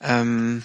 [0.02, 0.64] Ähm,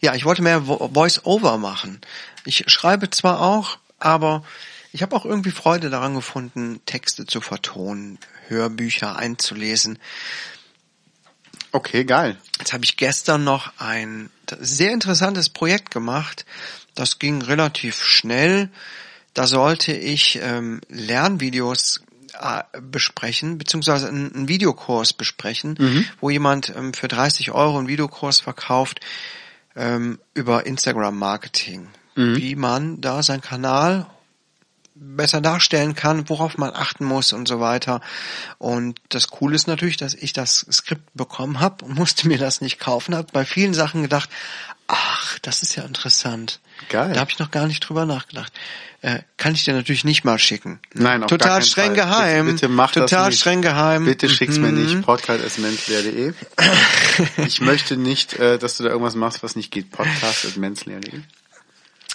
[0.00, 2.00] ja, ich wollte mehr Voice-Over machen.
[2.44, 4.44] Ich schreibe zwar auch, aber
[4.92, 9.98] ich habe auch irgendwie Freude daran gefunden, Texte zu vertonen, Hörbücher einzulesen.
[11.72, 12.38] Okay, geil.
[12.58, 16.46] Jetzt habe ich gestern noch ein sehr interessantes Projekt gemacht.
[16.94, 18.70] Das ging relativ schnell.
[19.34, 22.00] Da sollte ich ähm, Lernvideos
[22.40, 26.06] äh, besprechen, beziehungsweise einen, Videokurs besprechen, mhm.
[26.20, 29.00] wo jemand ähm, für 30 Euro einen Videokurs verkauft
[29.74, 32.36] ähm, über Instagram-Marketing mhm.
[32.36, 34.06] wie man da seinen Kanal
[34.96, 38.00] besser darstellen kann, worauf man achten muss und so weiter.
[38.58, 42.60] Und das Coole ist natürlich, dass ich das Skript bekommen habe und musste mir das
[42.60, 44.30] nicht kaufen, habe bei vielen Sachen gedacht,
[44.88, 46.60] ach, das ist ja interessant.
[46.88, 47.12] Geil.
[47.12, 48.52] Da habe ich noch gar nicht drüber nachgedacht.
[49.02, 50.80] Äh, kann ich dir natürlich nicht mal schicken.
[50.94, 52.06] Nein, auf Total streng Fall.
[52.06, 52.46] geheim.
[52.46, 53.40] Bitte, bitte mach Total das nicht.
[53.40, 54.04] streng geheim.
[54.04, 54.62] Bitte schick's mhm.
[54.62, 55.02] mir nicht.
[55.02, 56.32] podcast.menzleer.de
[57.46, 59.90] Ich möchte nicht, äh, dass du da irgendwas machst, was nicht geht.
[59.90, 61.20] podcast.menzleer.de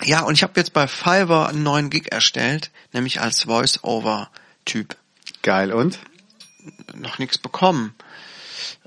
[0.04, 4.96] ja, und ich habe jetzt bei Fiverr einen neuen Gig erstellt, nämlich als Voice-Over-Typ.
[5.42, 6.00] Geil, und?
[6.94, 7.96] Noch nichts bekommen.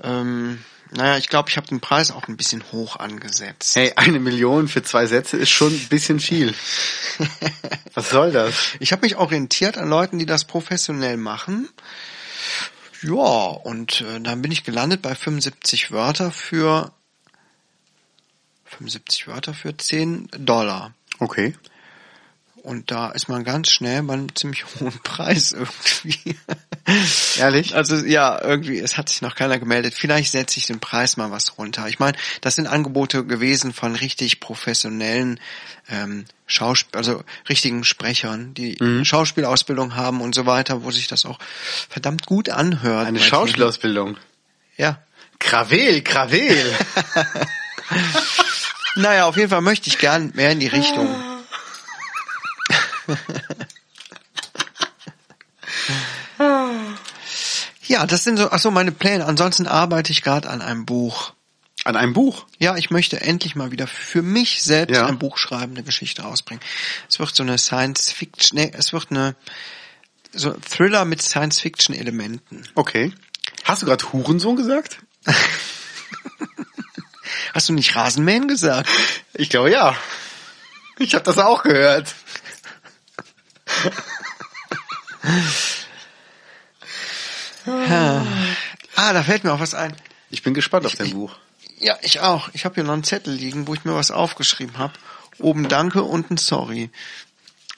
[0.01, 0.59] Ähm,
[0.91, 3.75] naja, ich glaube, ich habe den Preis auch ein bisschen hoch angesetzt.
[3.75, 6.53] Hey, eine Million für zwei Sätze ist schon ein bisschen viel.
[7.93, 8.55] Was soll das?
[8.79, 11.69] Ich habe mich orientiert an Leuten, die das professionell machen.
[13.01, 16.91] Ja, und äh, dann bin ich gelandet bei 75 Wörter für
[18.65, 20.93] 75 Wörter für 10 Dollar.
[21.19, 21.53] Okay.
[22.65, 26.35] Und da ist man ganz schnell bei einem ziemlich hohen Preis irgendwie.
[27.37, 27.75] Ehrlich?
[27.75, 29.93] Also ja, irgendwie, es hat sich noch keiner gemeldet.
[29.93, 31.87] Vielleicht setze ich den Preis mal was runter.
[31.87, 35.39] Ich meine, das sind Angebote gewesen von richtig professionellen
[35.89, 39.05] ähm, Schauspiel, also richtigen Sprechern, die mhm.
[39.05, 41.37] Schauspielausbildung haben und so weiter, wo sich das auch
[41.89, 43.05] verdammt gut anhört.
[43.05, 44.17] Eine Schauspielausbildung?
[44.75, 45.03] Ja.
[45.37, 46.73] Krawel, Krawel.
[48.95, 51.07] Naja, auf jeden Fall möchte ich gern mehr in die Richtung.
[57.87, 59.25] ja, das sind so, ach so meine Pläne.
[59.25, 61.33] Ansonsten arbeite ich gerade an einem Buch.
[61.83, 62.45] An einem Buch?
[62.57, 65.05] Ja, ich möchte endlich mal wieder für mich selbst ja.
[65.05, 66.63] ein Buch schreiben, eine Geschichte rausbringen.
[67.07, 69.35] Es wird so eine Science Fiction, nee, es wird eine
[70.31, 72.63] so Thriller mit Science Fiction Elementen.
[72.73, 73.13] Okay.
[73.65, 74.99] Hast du gerade Hurensohn gesagt?
[77.55, 78.89] Hast du nicht Rasenmähen gesagt?
[79.33, 79.95] Ich glaube ja.
[80.99, 82.13] Ich habe das auch gehört.
[87.65, 88.27] ja.
[88.97, 89.95] Ah, da fällt mir auch was ein.
[90.29, 91.33] Ich bin gespannt auf dein Buch.
[91.79, 92.49] Ja, ich auch.
[92.51, 94.91] Ich habe hier noch einen Zettel liegen, wo ich mir was aufgeschrieben habe.
[95.39, 96.89] Oben Danke, unten Sorry.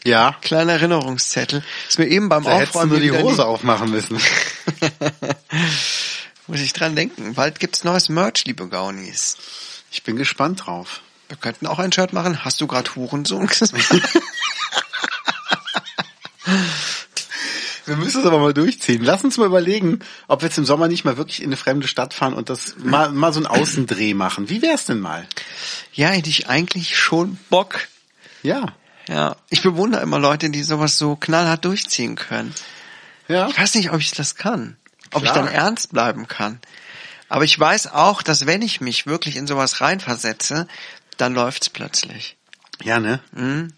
[0.04, 0.38] Ja.
[0.42, 1.64] Kleiner Erinnerungszettel.
[1.88, 4.20] Ist mir eben beim da Aufräumen nur die Hose aufmachen müssen.
[6.48, 7.34] Muss ich dran denken.
[7.34, 9.38] Bald gibt's neues Merch, liebe Gaunis.
[9.92, 11.02] Ich bin gespannt drauf.
[11.28, 12.46] Wir könnten auch ein Shirt machen.
[12.46, 13.74] Hast du gerade Hurensohn gesagt?
[17.86, 19.02] Wir müssen es aber mal durchziehen.
[19.02, 21.88] Lass uns mal überlegen, ob wir jetzt im Sommer nicht mal wirklich in eine fremde
[21.88, 24.50] Stadt fahren und das mal, mal so einen Außendreh machen.
[24.50, 25.26] Wie wär's denn mal?
[25.94, 27.88] Ja, hätte ich eigentlich schon Bock.
[28.44, 28.76] Ja.
[29.08, 29.38] Ja.
[29.50, 32.54] Ich bewundere immer Leute, die sowas so knallhart durchziehen können.
[33.30, 33.48] Ja.
[33.48, 34.76] Ich weiß nicht, ob ich das kann.
[35.14, 35.36] Ob Klar.
[35.36, 36.60] ich dann ernst bleiben kann.
[37.30, 40.68] Aber ich weiß auch, dass wenn ich mich wirklich in sowas reinversetze,
[41.18, 42.38] dann läuft's plötzlich.
[42.84, 43.20] Ja, ne?
[43.32, 43.74] Mhm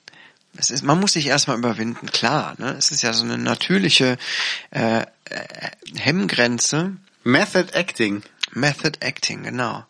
[0.59, 2.55] es ist, man muss sich erstmal überwinden, klar.
[2.57, 2.75] Ne?
[2.77, 4.17] Es ist ja so eine natürliche
[4.71, 5.05] äh, äh,
[5.95, 6.97] Hemmgrenze.
[7.23, 8.23] Method Acting.
[8.51, 9.77] Method Acting, genau.
[9.77, 9.85] Ja.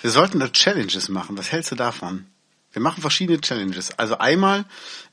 [0.00, 1.36] Wir sollten da Challenges machen.
[1.36, 2.26] Was hältst du davon?
[2.72, 3.98] Wir machen verschiedene Challenges.
[3.98, 4.64] Also einmal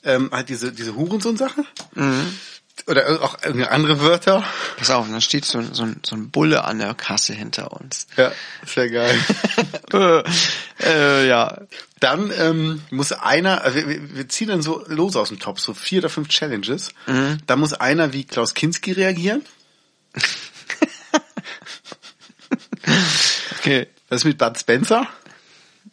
[0.04, 1.66] ähm, halt diese diese Hurensohn-Sache.
[1.96, 2.40] Mhm.
[2.88, 4.44] Oder auch irgendeine andere Wörter.
[4.78, 8.06] Pass auf, dann steht so, so, so ein Bulle an der Kasse hinter uns.
[8.16, 8.32] Ja,
[8.66, 9.20] sehr geil.
[10.84, 11.62] äh, ja.
[12.00, 15.74] Dann ähm, muss einer, also wir, wir ziehen dann so los aus dem Top, so
[15.74, 16.92] vier oder fünf Challenges.
[17.08, 17.40] Mhm.
[17.48, 19.44] Da muss einer wie Klaus Kinski reagieren.
[23.58, 23.88] okay.
[24.10, 25.08] Was ist mit Bud Spencer?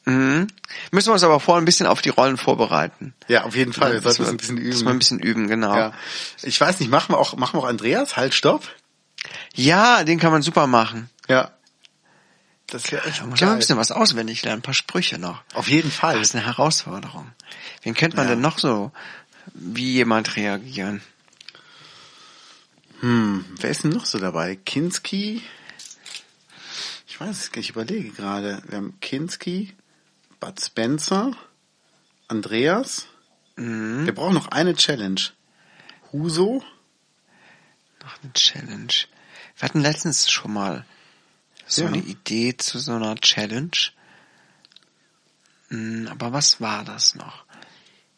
[0.05, 0.49] Mhm.
[0.91, 3.15] Müssen wir uns aber vorher ein bisschen auf die Rollen vorbereiten.
[3.29, 3.95] Ja, auf jeden Fall.
[3.95, 4.71] Ja, das wir ein bisschen üben.
[4.71, 5.77] Das ein bisschen üben, genau.
[5.77, 5.93] Ja.
[6.43, 8.17] Ich weiß nicht, machen wir auch, machen wir auch Andreas?
[8.17, 8.69] Halt, stopp.
[9.55, 11.09] Ja, den kann man super machen.
[11.29, 11.53] Ja.
[12.67, 15.43] Das wäre echt da muss man ein bisschen was auswendig lernen, ein paar Sprüche noch.
[15.53, 16.15] Auf jeden Fall.
[16.15, 17.31] Das ist eine Herausforderung.
[17.83, 18.33] Wen könnte man ja.
[18.33, 18.93] denn noch so
[19.53, 21.03] wie jemand reagieren?
[23.01, 24.57] Hm, wer ist denn noch so dabei?
[24.57, 25.43] Kinski?
[27.09, 28.62] Ich weiß es ich überlege gerade.
[28.69, 29.75] Wir haben Kinski,
[30.42, 31.37] Bud Spencer,
[32.26, 33.07] Andreas.
[33.55, 34.07] Mhm.
[34.07, 35.20] Wir brauchen noch eine Challenge.
[36.11, 36.64] Huso.
[38.02, 38.92] Noch eine Challenge.
[39.57, 40.85] Wir hatten letztens schon mal
[41.68, 41.88] so ja.
[41.88, 43.70] eine Idee zu so einer Challenge.
[45.68, 47.44] Mhm, aber was war das noch?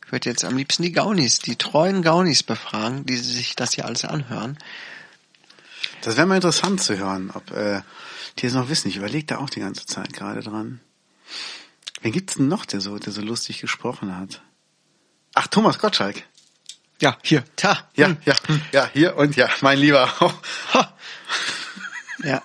[0.07, 3.85] Ich würde jetzt am liebsten die Gaunis, die treuen Gaunis befragen, die sich das hier
[3.85, 4.57] alles anhören.
[6.01, 7.83] Das wäre mal interessant zu hören, ob äh,
[8.39, 8.89] die es noch wissen.
[8.89, 10.81] Ich überlege da auch die ganze Zeit gerade dran.
[12.05, 14.43] Wen gibt's denn noch, der so, der so lustig gesprochen hat?
[15.35, 16.23] Ach, Thomas Gottschalk.
[17.01, 17.89] Ja, hier, ta.
[17.95, 18.19] Ja, hm.
[18.27, 18.35] ja,
[18.73, 20.13] ja, hier und ja, mein Lieber.
[22.23, 22.43] ja.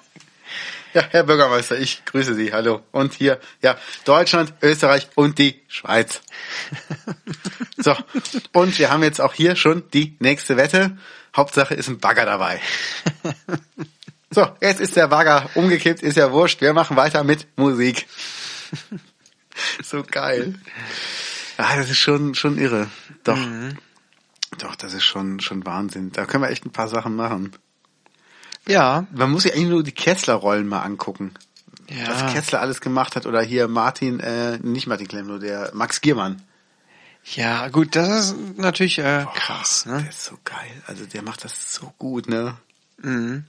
[0.93, 2.53] Ja, Herr Bürgermeister, ich grüße Sie.
[2.53, 2.83] Hallo.
[2.93, 6.21] Und hier, ja, Deutschland, Österreich und die Schweiz.
[7.81, 7.95] So.
[8.51, 10.97] Und wir haben jetzt auch hier schon die nächste Wette.
[11.35, 12.61] Hauptsache ist ein Bagger dabei.
[14.31, 16.61] So, jetzt ist der Bagger umgekippt, ist ja wurscht.
[16.61, 18.05] Wir machen weiter mit Musik.
[19.83, 20.55] so geil.
[21.57, 22.89] Ah, das ist schon, schon irre.
[23.23, 23.37] Doch.
[23.37, 23.77] Mhm.
[24.57, 26.11] Doch, das ist schon, schon Wahnsinn.
[26.11, 27.53] Da können wir echt ein paar Sachen machen.
[28.67, 29.07] Ja.
[29.11, 31.33] Man muss sich eigentlich nur die Kessler-Rollen mal angucken.
[31.89, 32.07] Ja.
[32.07, 33.25] Was Kessler alles gemacht hat.
[33.25, 36.41] Oder hier Martin, äh, nicht Martin Klemm, nur der Max Giermann.
[37.23, 39.85] Ja, gut, das ist natürlich äh, krass.
[39.85, 39.99] Ne?
[40.01, 40.83] Der ist so geil.
[40.87, 42.55] Also der macht das so gut, ne?
[42.97, 43.45] Mhm.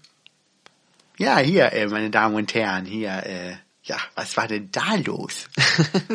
[1.16, 5.48] Ja, hier, äh, meine Damen und Herren, hier, äh, ja, was war denn da los?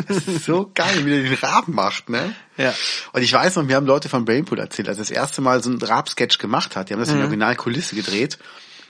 [0.08, 2.36] Das ist so geil, wie der den Raben macht, ne?
[2.58, 2.74] Ja.
[3.12, 5.64] Und ich weiß noch, wir haben Leute von Brainpool erzählt, als er das erste Mal
[5.64, 7.16] so ein Rab-Sketch gemacht hat, die haben das mhm.
[7.16, 8.38] in der Originalkulisse gedreht,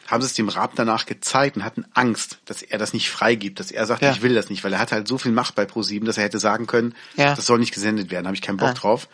[0.07, 3.59] haben sie es dem Rab danach gezeigt und hatten Angst, dass er das nicht freigibt,
[3.59, 4.11] dass er sagt, ja.
[4.11, 6.25] ich will das nicht, weil er hat halt so viel Macht bei ProSieben, dass er
[6.25, 7.33] hätte sagen können, ja.
[7.33, 8.73] das soll nicht gesendet werden, habe ich keinen Bock ah.
[8.73, 9.07] drauf.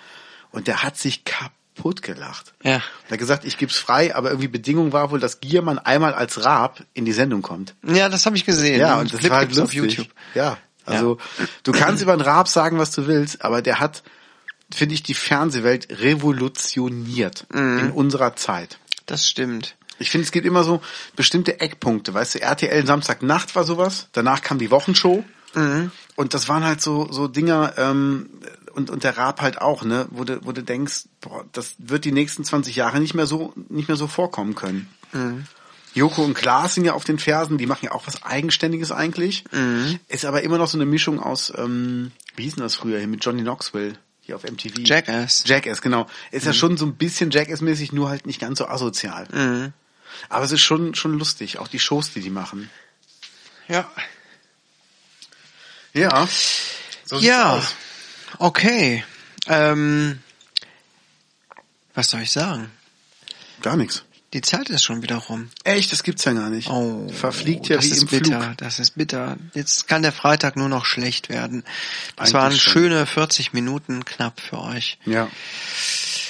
[0.51, 2.53] Und der hat sich kaputt kaputt gelacht.
[2.63, 2.73] Ja.
[2.73, 6.13] Er hat gesagt, ich gebe es frei, aber irgendwie Bedingung war wohl, dass Giermann einmal
[6.13, 7.73] als Raab in die Sendung kommt.
[7.83, 8.79] Ja, das habe ich gesehen.
[8.79, 9.63] Ja, und das Clip war halt lustig.
[9.63, 10.07] auf YouTube.
[10.35, 11.45] Ja, also ja.
[11.63, 14.03] du kannst über einen Raab sagen, was du willst, aber der hat,
[14.73, 17.79] finde ich, die Fernsehwelt revolutioniert mhm.
[17.79, 18.77] in unserer Zeit.
[19.07, 19.75] Das stimmt.
[19.97, 20.81] Ich finde, es gibt immer so
[21.15, 22.13] bestimmte Eckpunkte.
[22.13, 25.23] Weißt du, RTL Samstagnacht war sowas, danach kam die Wochenshow.
[25.53, 25.91] Mhm.
[26.15, 28.29] Und das waren halt so, so Dinger, ähm,
[28.73, 32.05] und, und der Raab halt auch, ne, wo du, wo du denkst, boah, das wird
[32.05, 34.89] die nächsten 20 Jahre nicht mehr so, nicht mehr so vorkommen können.
[35.13, 35.45] Mhm.
[35.93, 39.43] Joko und Klaas sind ja auf den Fersen, die machen ja auch was Eigenständiges eigentlich.
[39.51, 39.99] Mhm.
[40.07, 43.07] Ist aber immer noch so eine Mischung aus, ähm, wie hieß denn das früher hier
[43.07, 44.79] mit Johnny Knoxville hier auf MTV?
[44.79, 45.43] Jackass.
[45.45, 46.07] Jackass, genau.
[46.31, 46.47] Ist mhm.
[46.47, 49.27] ja schon so ein bisschen Jackass-mäßig, nur halt nicht ganz so asozial.
[49.31, 49.73] Mhm.
[50.29, 52.69] Aber es ist schon, schon lustig, auch die Shows, die die machen.
[53.67, 53.89] Ja.
[55.93, 56.27] Ja.
[57.05, 57.57] So ja.
[57.57, 57.75] Aus.
[58.39, 59.03] Okay.
[59.47, 60.19] Ähm,
[61.93, 62.71] was soll ich sagen?
[63.61, 64.03] Gar nichts.
[64.33, 65.49] Die Zeit ist schon wieder rum.
[65.65, 66.69] Echt, das gibt's ja gar nicht.
[66.69, 68.41] Oh, verfliegt ja das wie ist im bitter.
[68.41, 68.57] Flug.
[68.57, 69.35] Das ist bitter.
[69.53, 71.65] Jetzt kann der Freitag nur noch schlecht werden.
[72.15, 72.73] Das waren schon.
[72.73, 74.97] schöne 40 Minuten knapp für euch.
[75.05, 75.27] Ja.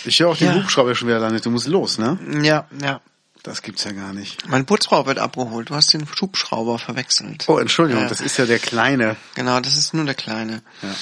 [0.05, 0.55] Ich höre auch den ja.
[0.55, 1.45] Hubschrauber schon wieder landet.
[1.45, 2.17] Du musst los, ne?
[2.41, 3.01] Ja, ja.
[3.43, 4.47] Das gibt's ja gar nicht.
[4.47, 5.69] Mein Putzfrau wird abgeholt.
[5.69, 7.45] Du hast den Schubschrauber verwechselt.
[7.47, 9.15] Oh, Entschuldigung, äh, das ist ja der kleine.
[9.33, 10.61] Genau, das ist nur der kleine.
[10.83, 10.95] Ja.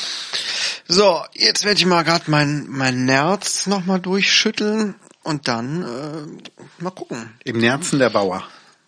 [0.92, 6.90] So, jetzt werde ich mal gerade mein mein Nerz nochmal durchschütteln und dann äh, mal
[6.90, 7.32] gucken.
[7.44, 8.44] Im Nerzen der Bauer.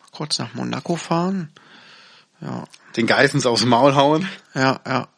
[0.09, 1.51] Kurz nach Monaco fahren.
[2.41, 2.63] Ja.
[2.97, 4.27] Den Geissens aufs Maul hauen.
[4.55, 5.09] Ja, ja.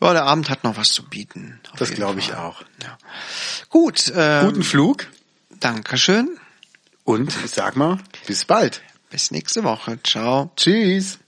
[0.00, 1.60] Ja, der Abend hat noch was zu bieten.
[1.76, 2.62] Das glaube ich auch.
[2.82, 2.98] Ja.
[3.68, 4.12] Gut.
[4.12, 5.06] Ähm, Guten Flug.
[5.60, 6.36] Dankeschön.
[7.04, 8.82] Und ich sag mal, bis bald.
[9.10, 10.02] Bis nächste Woche.
[10.02, 10.50] Ciao.
[10.56, 11.20] Tschüss.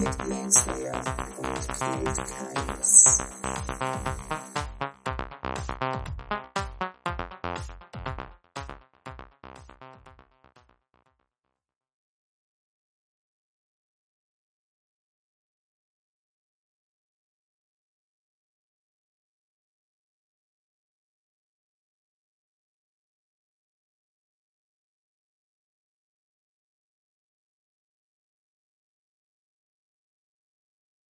[0.00, 0.96] Podcast mit Lance Lear
[1.36, 2.24] und Kate
[2.54, 3.18] Keines.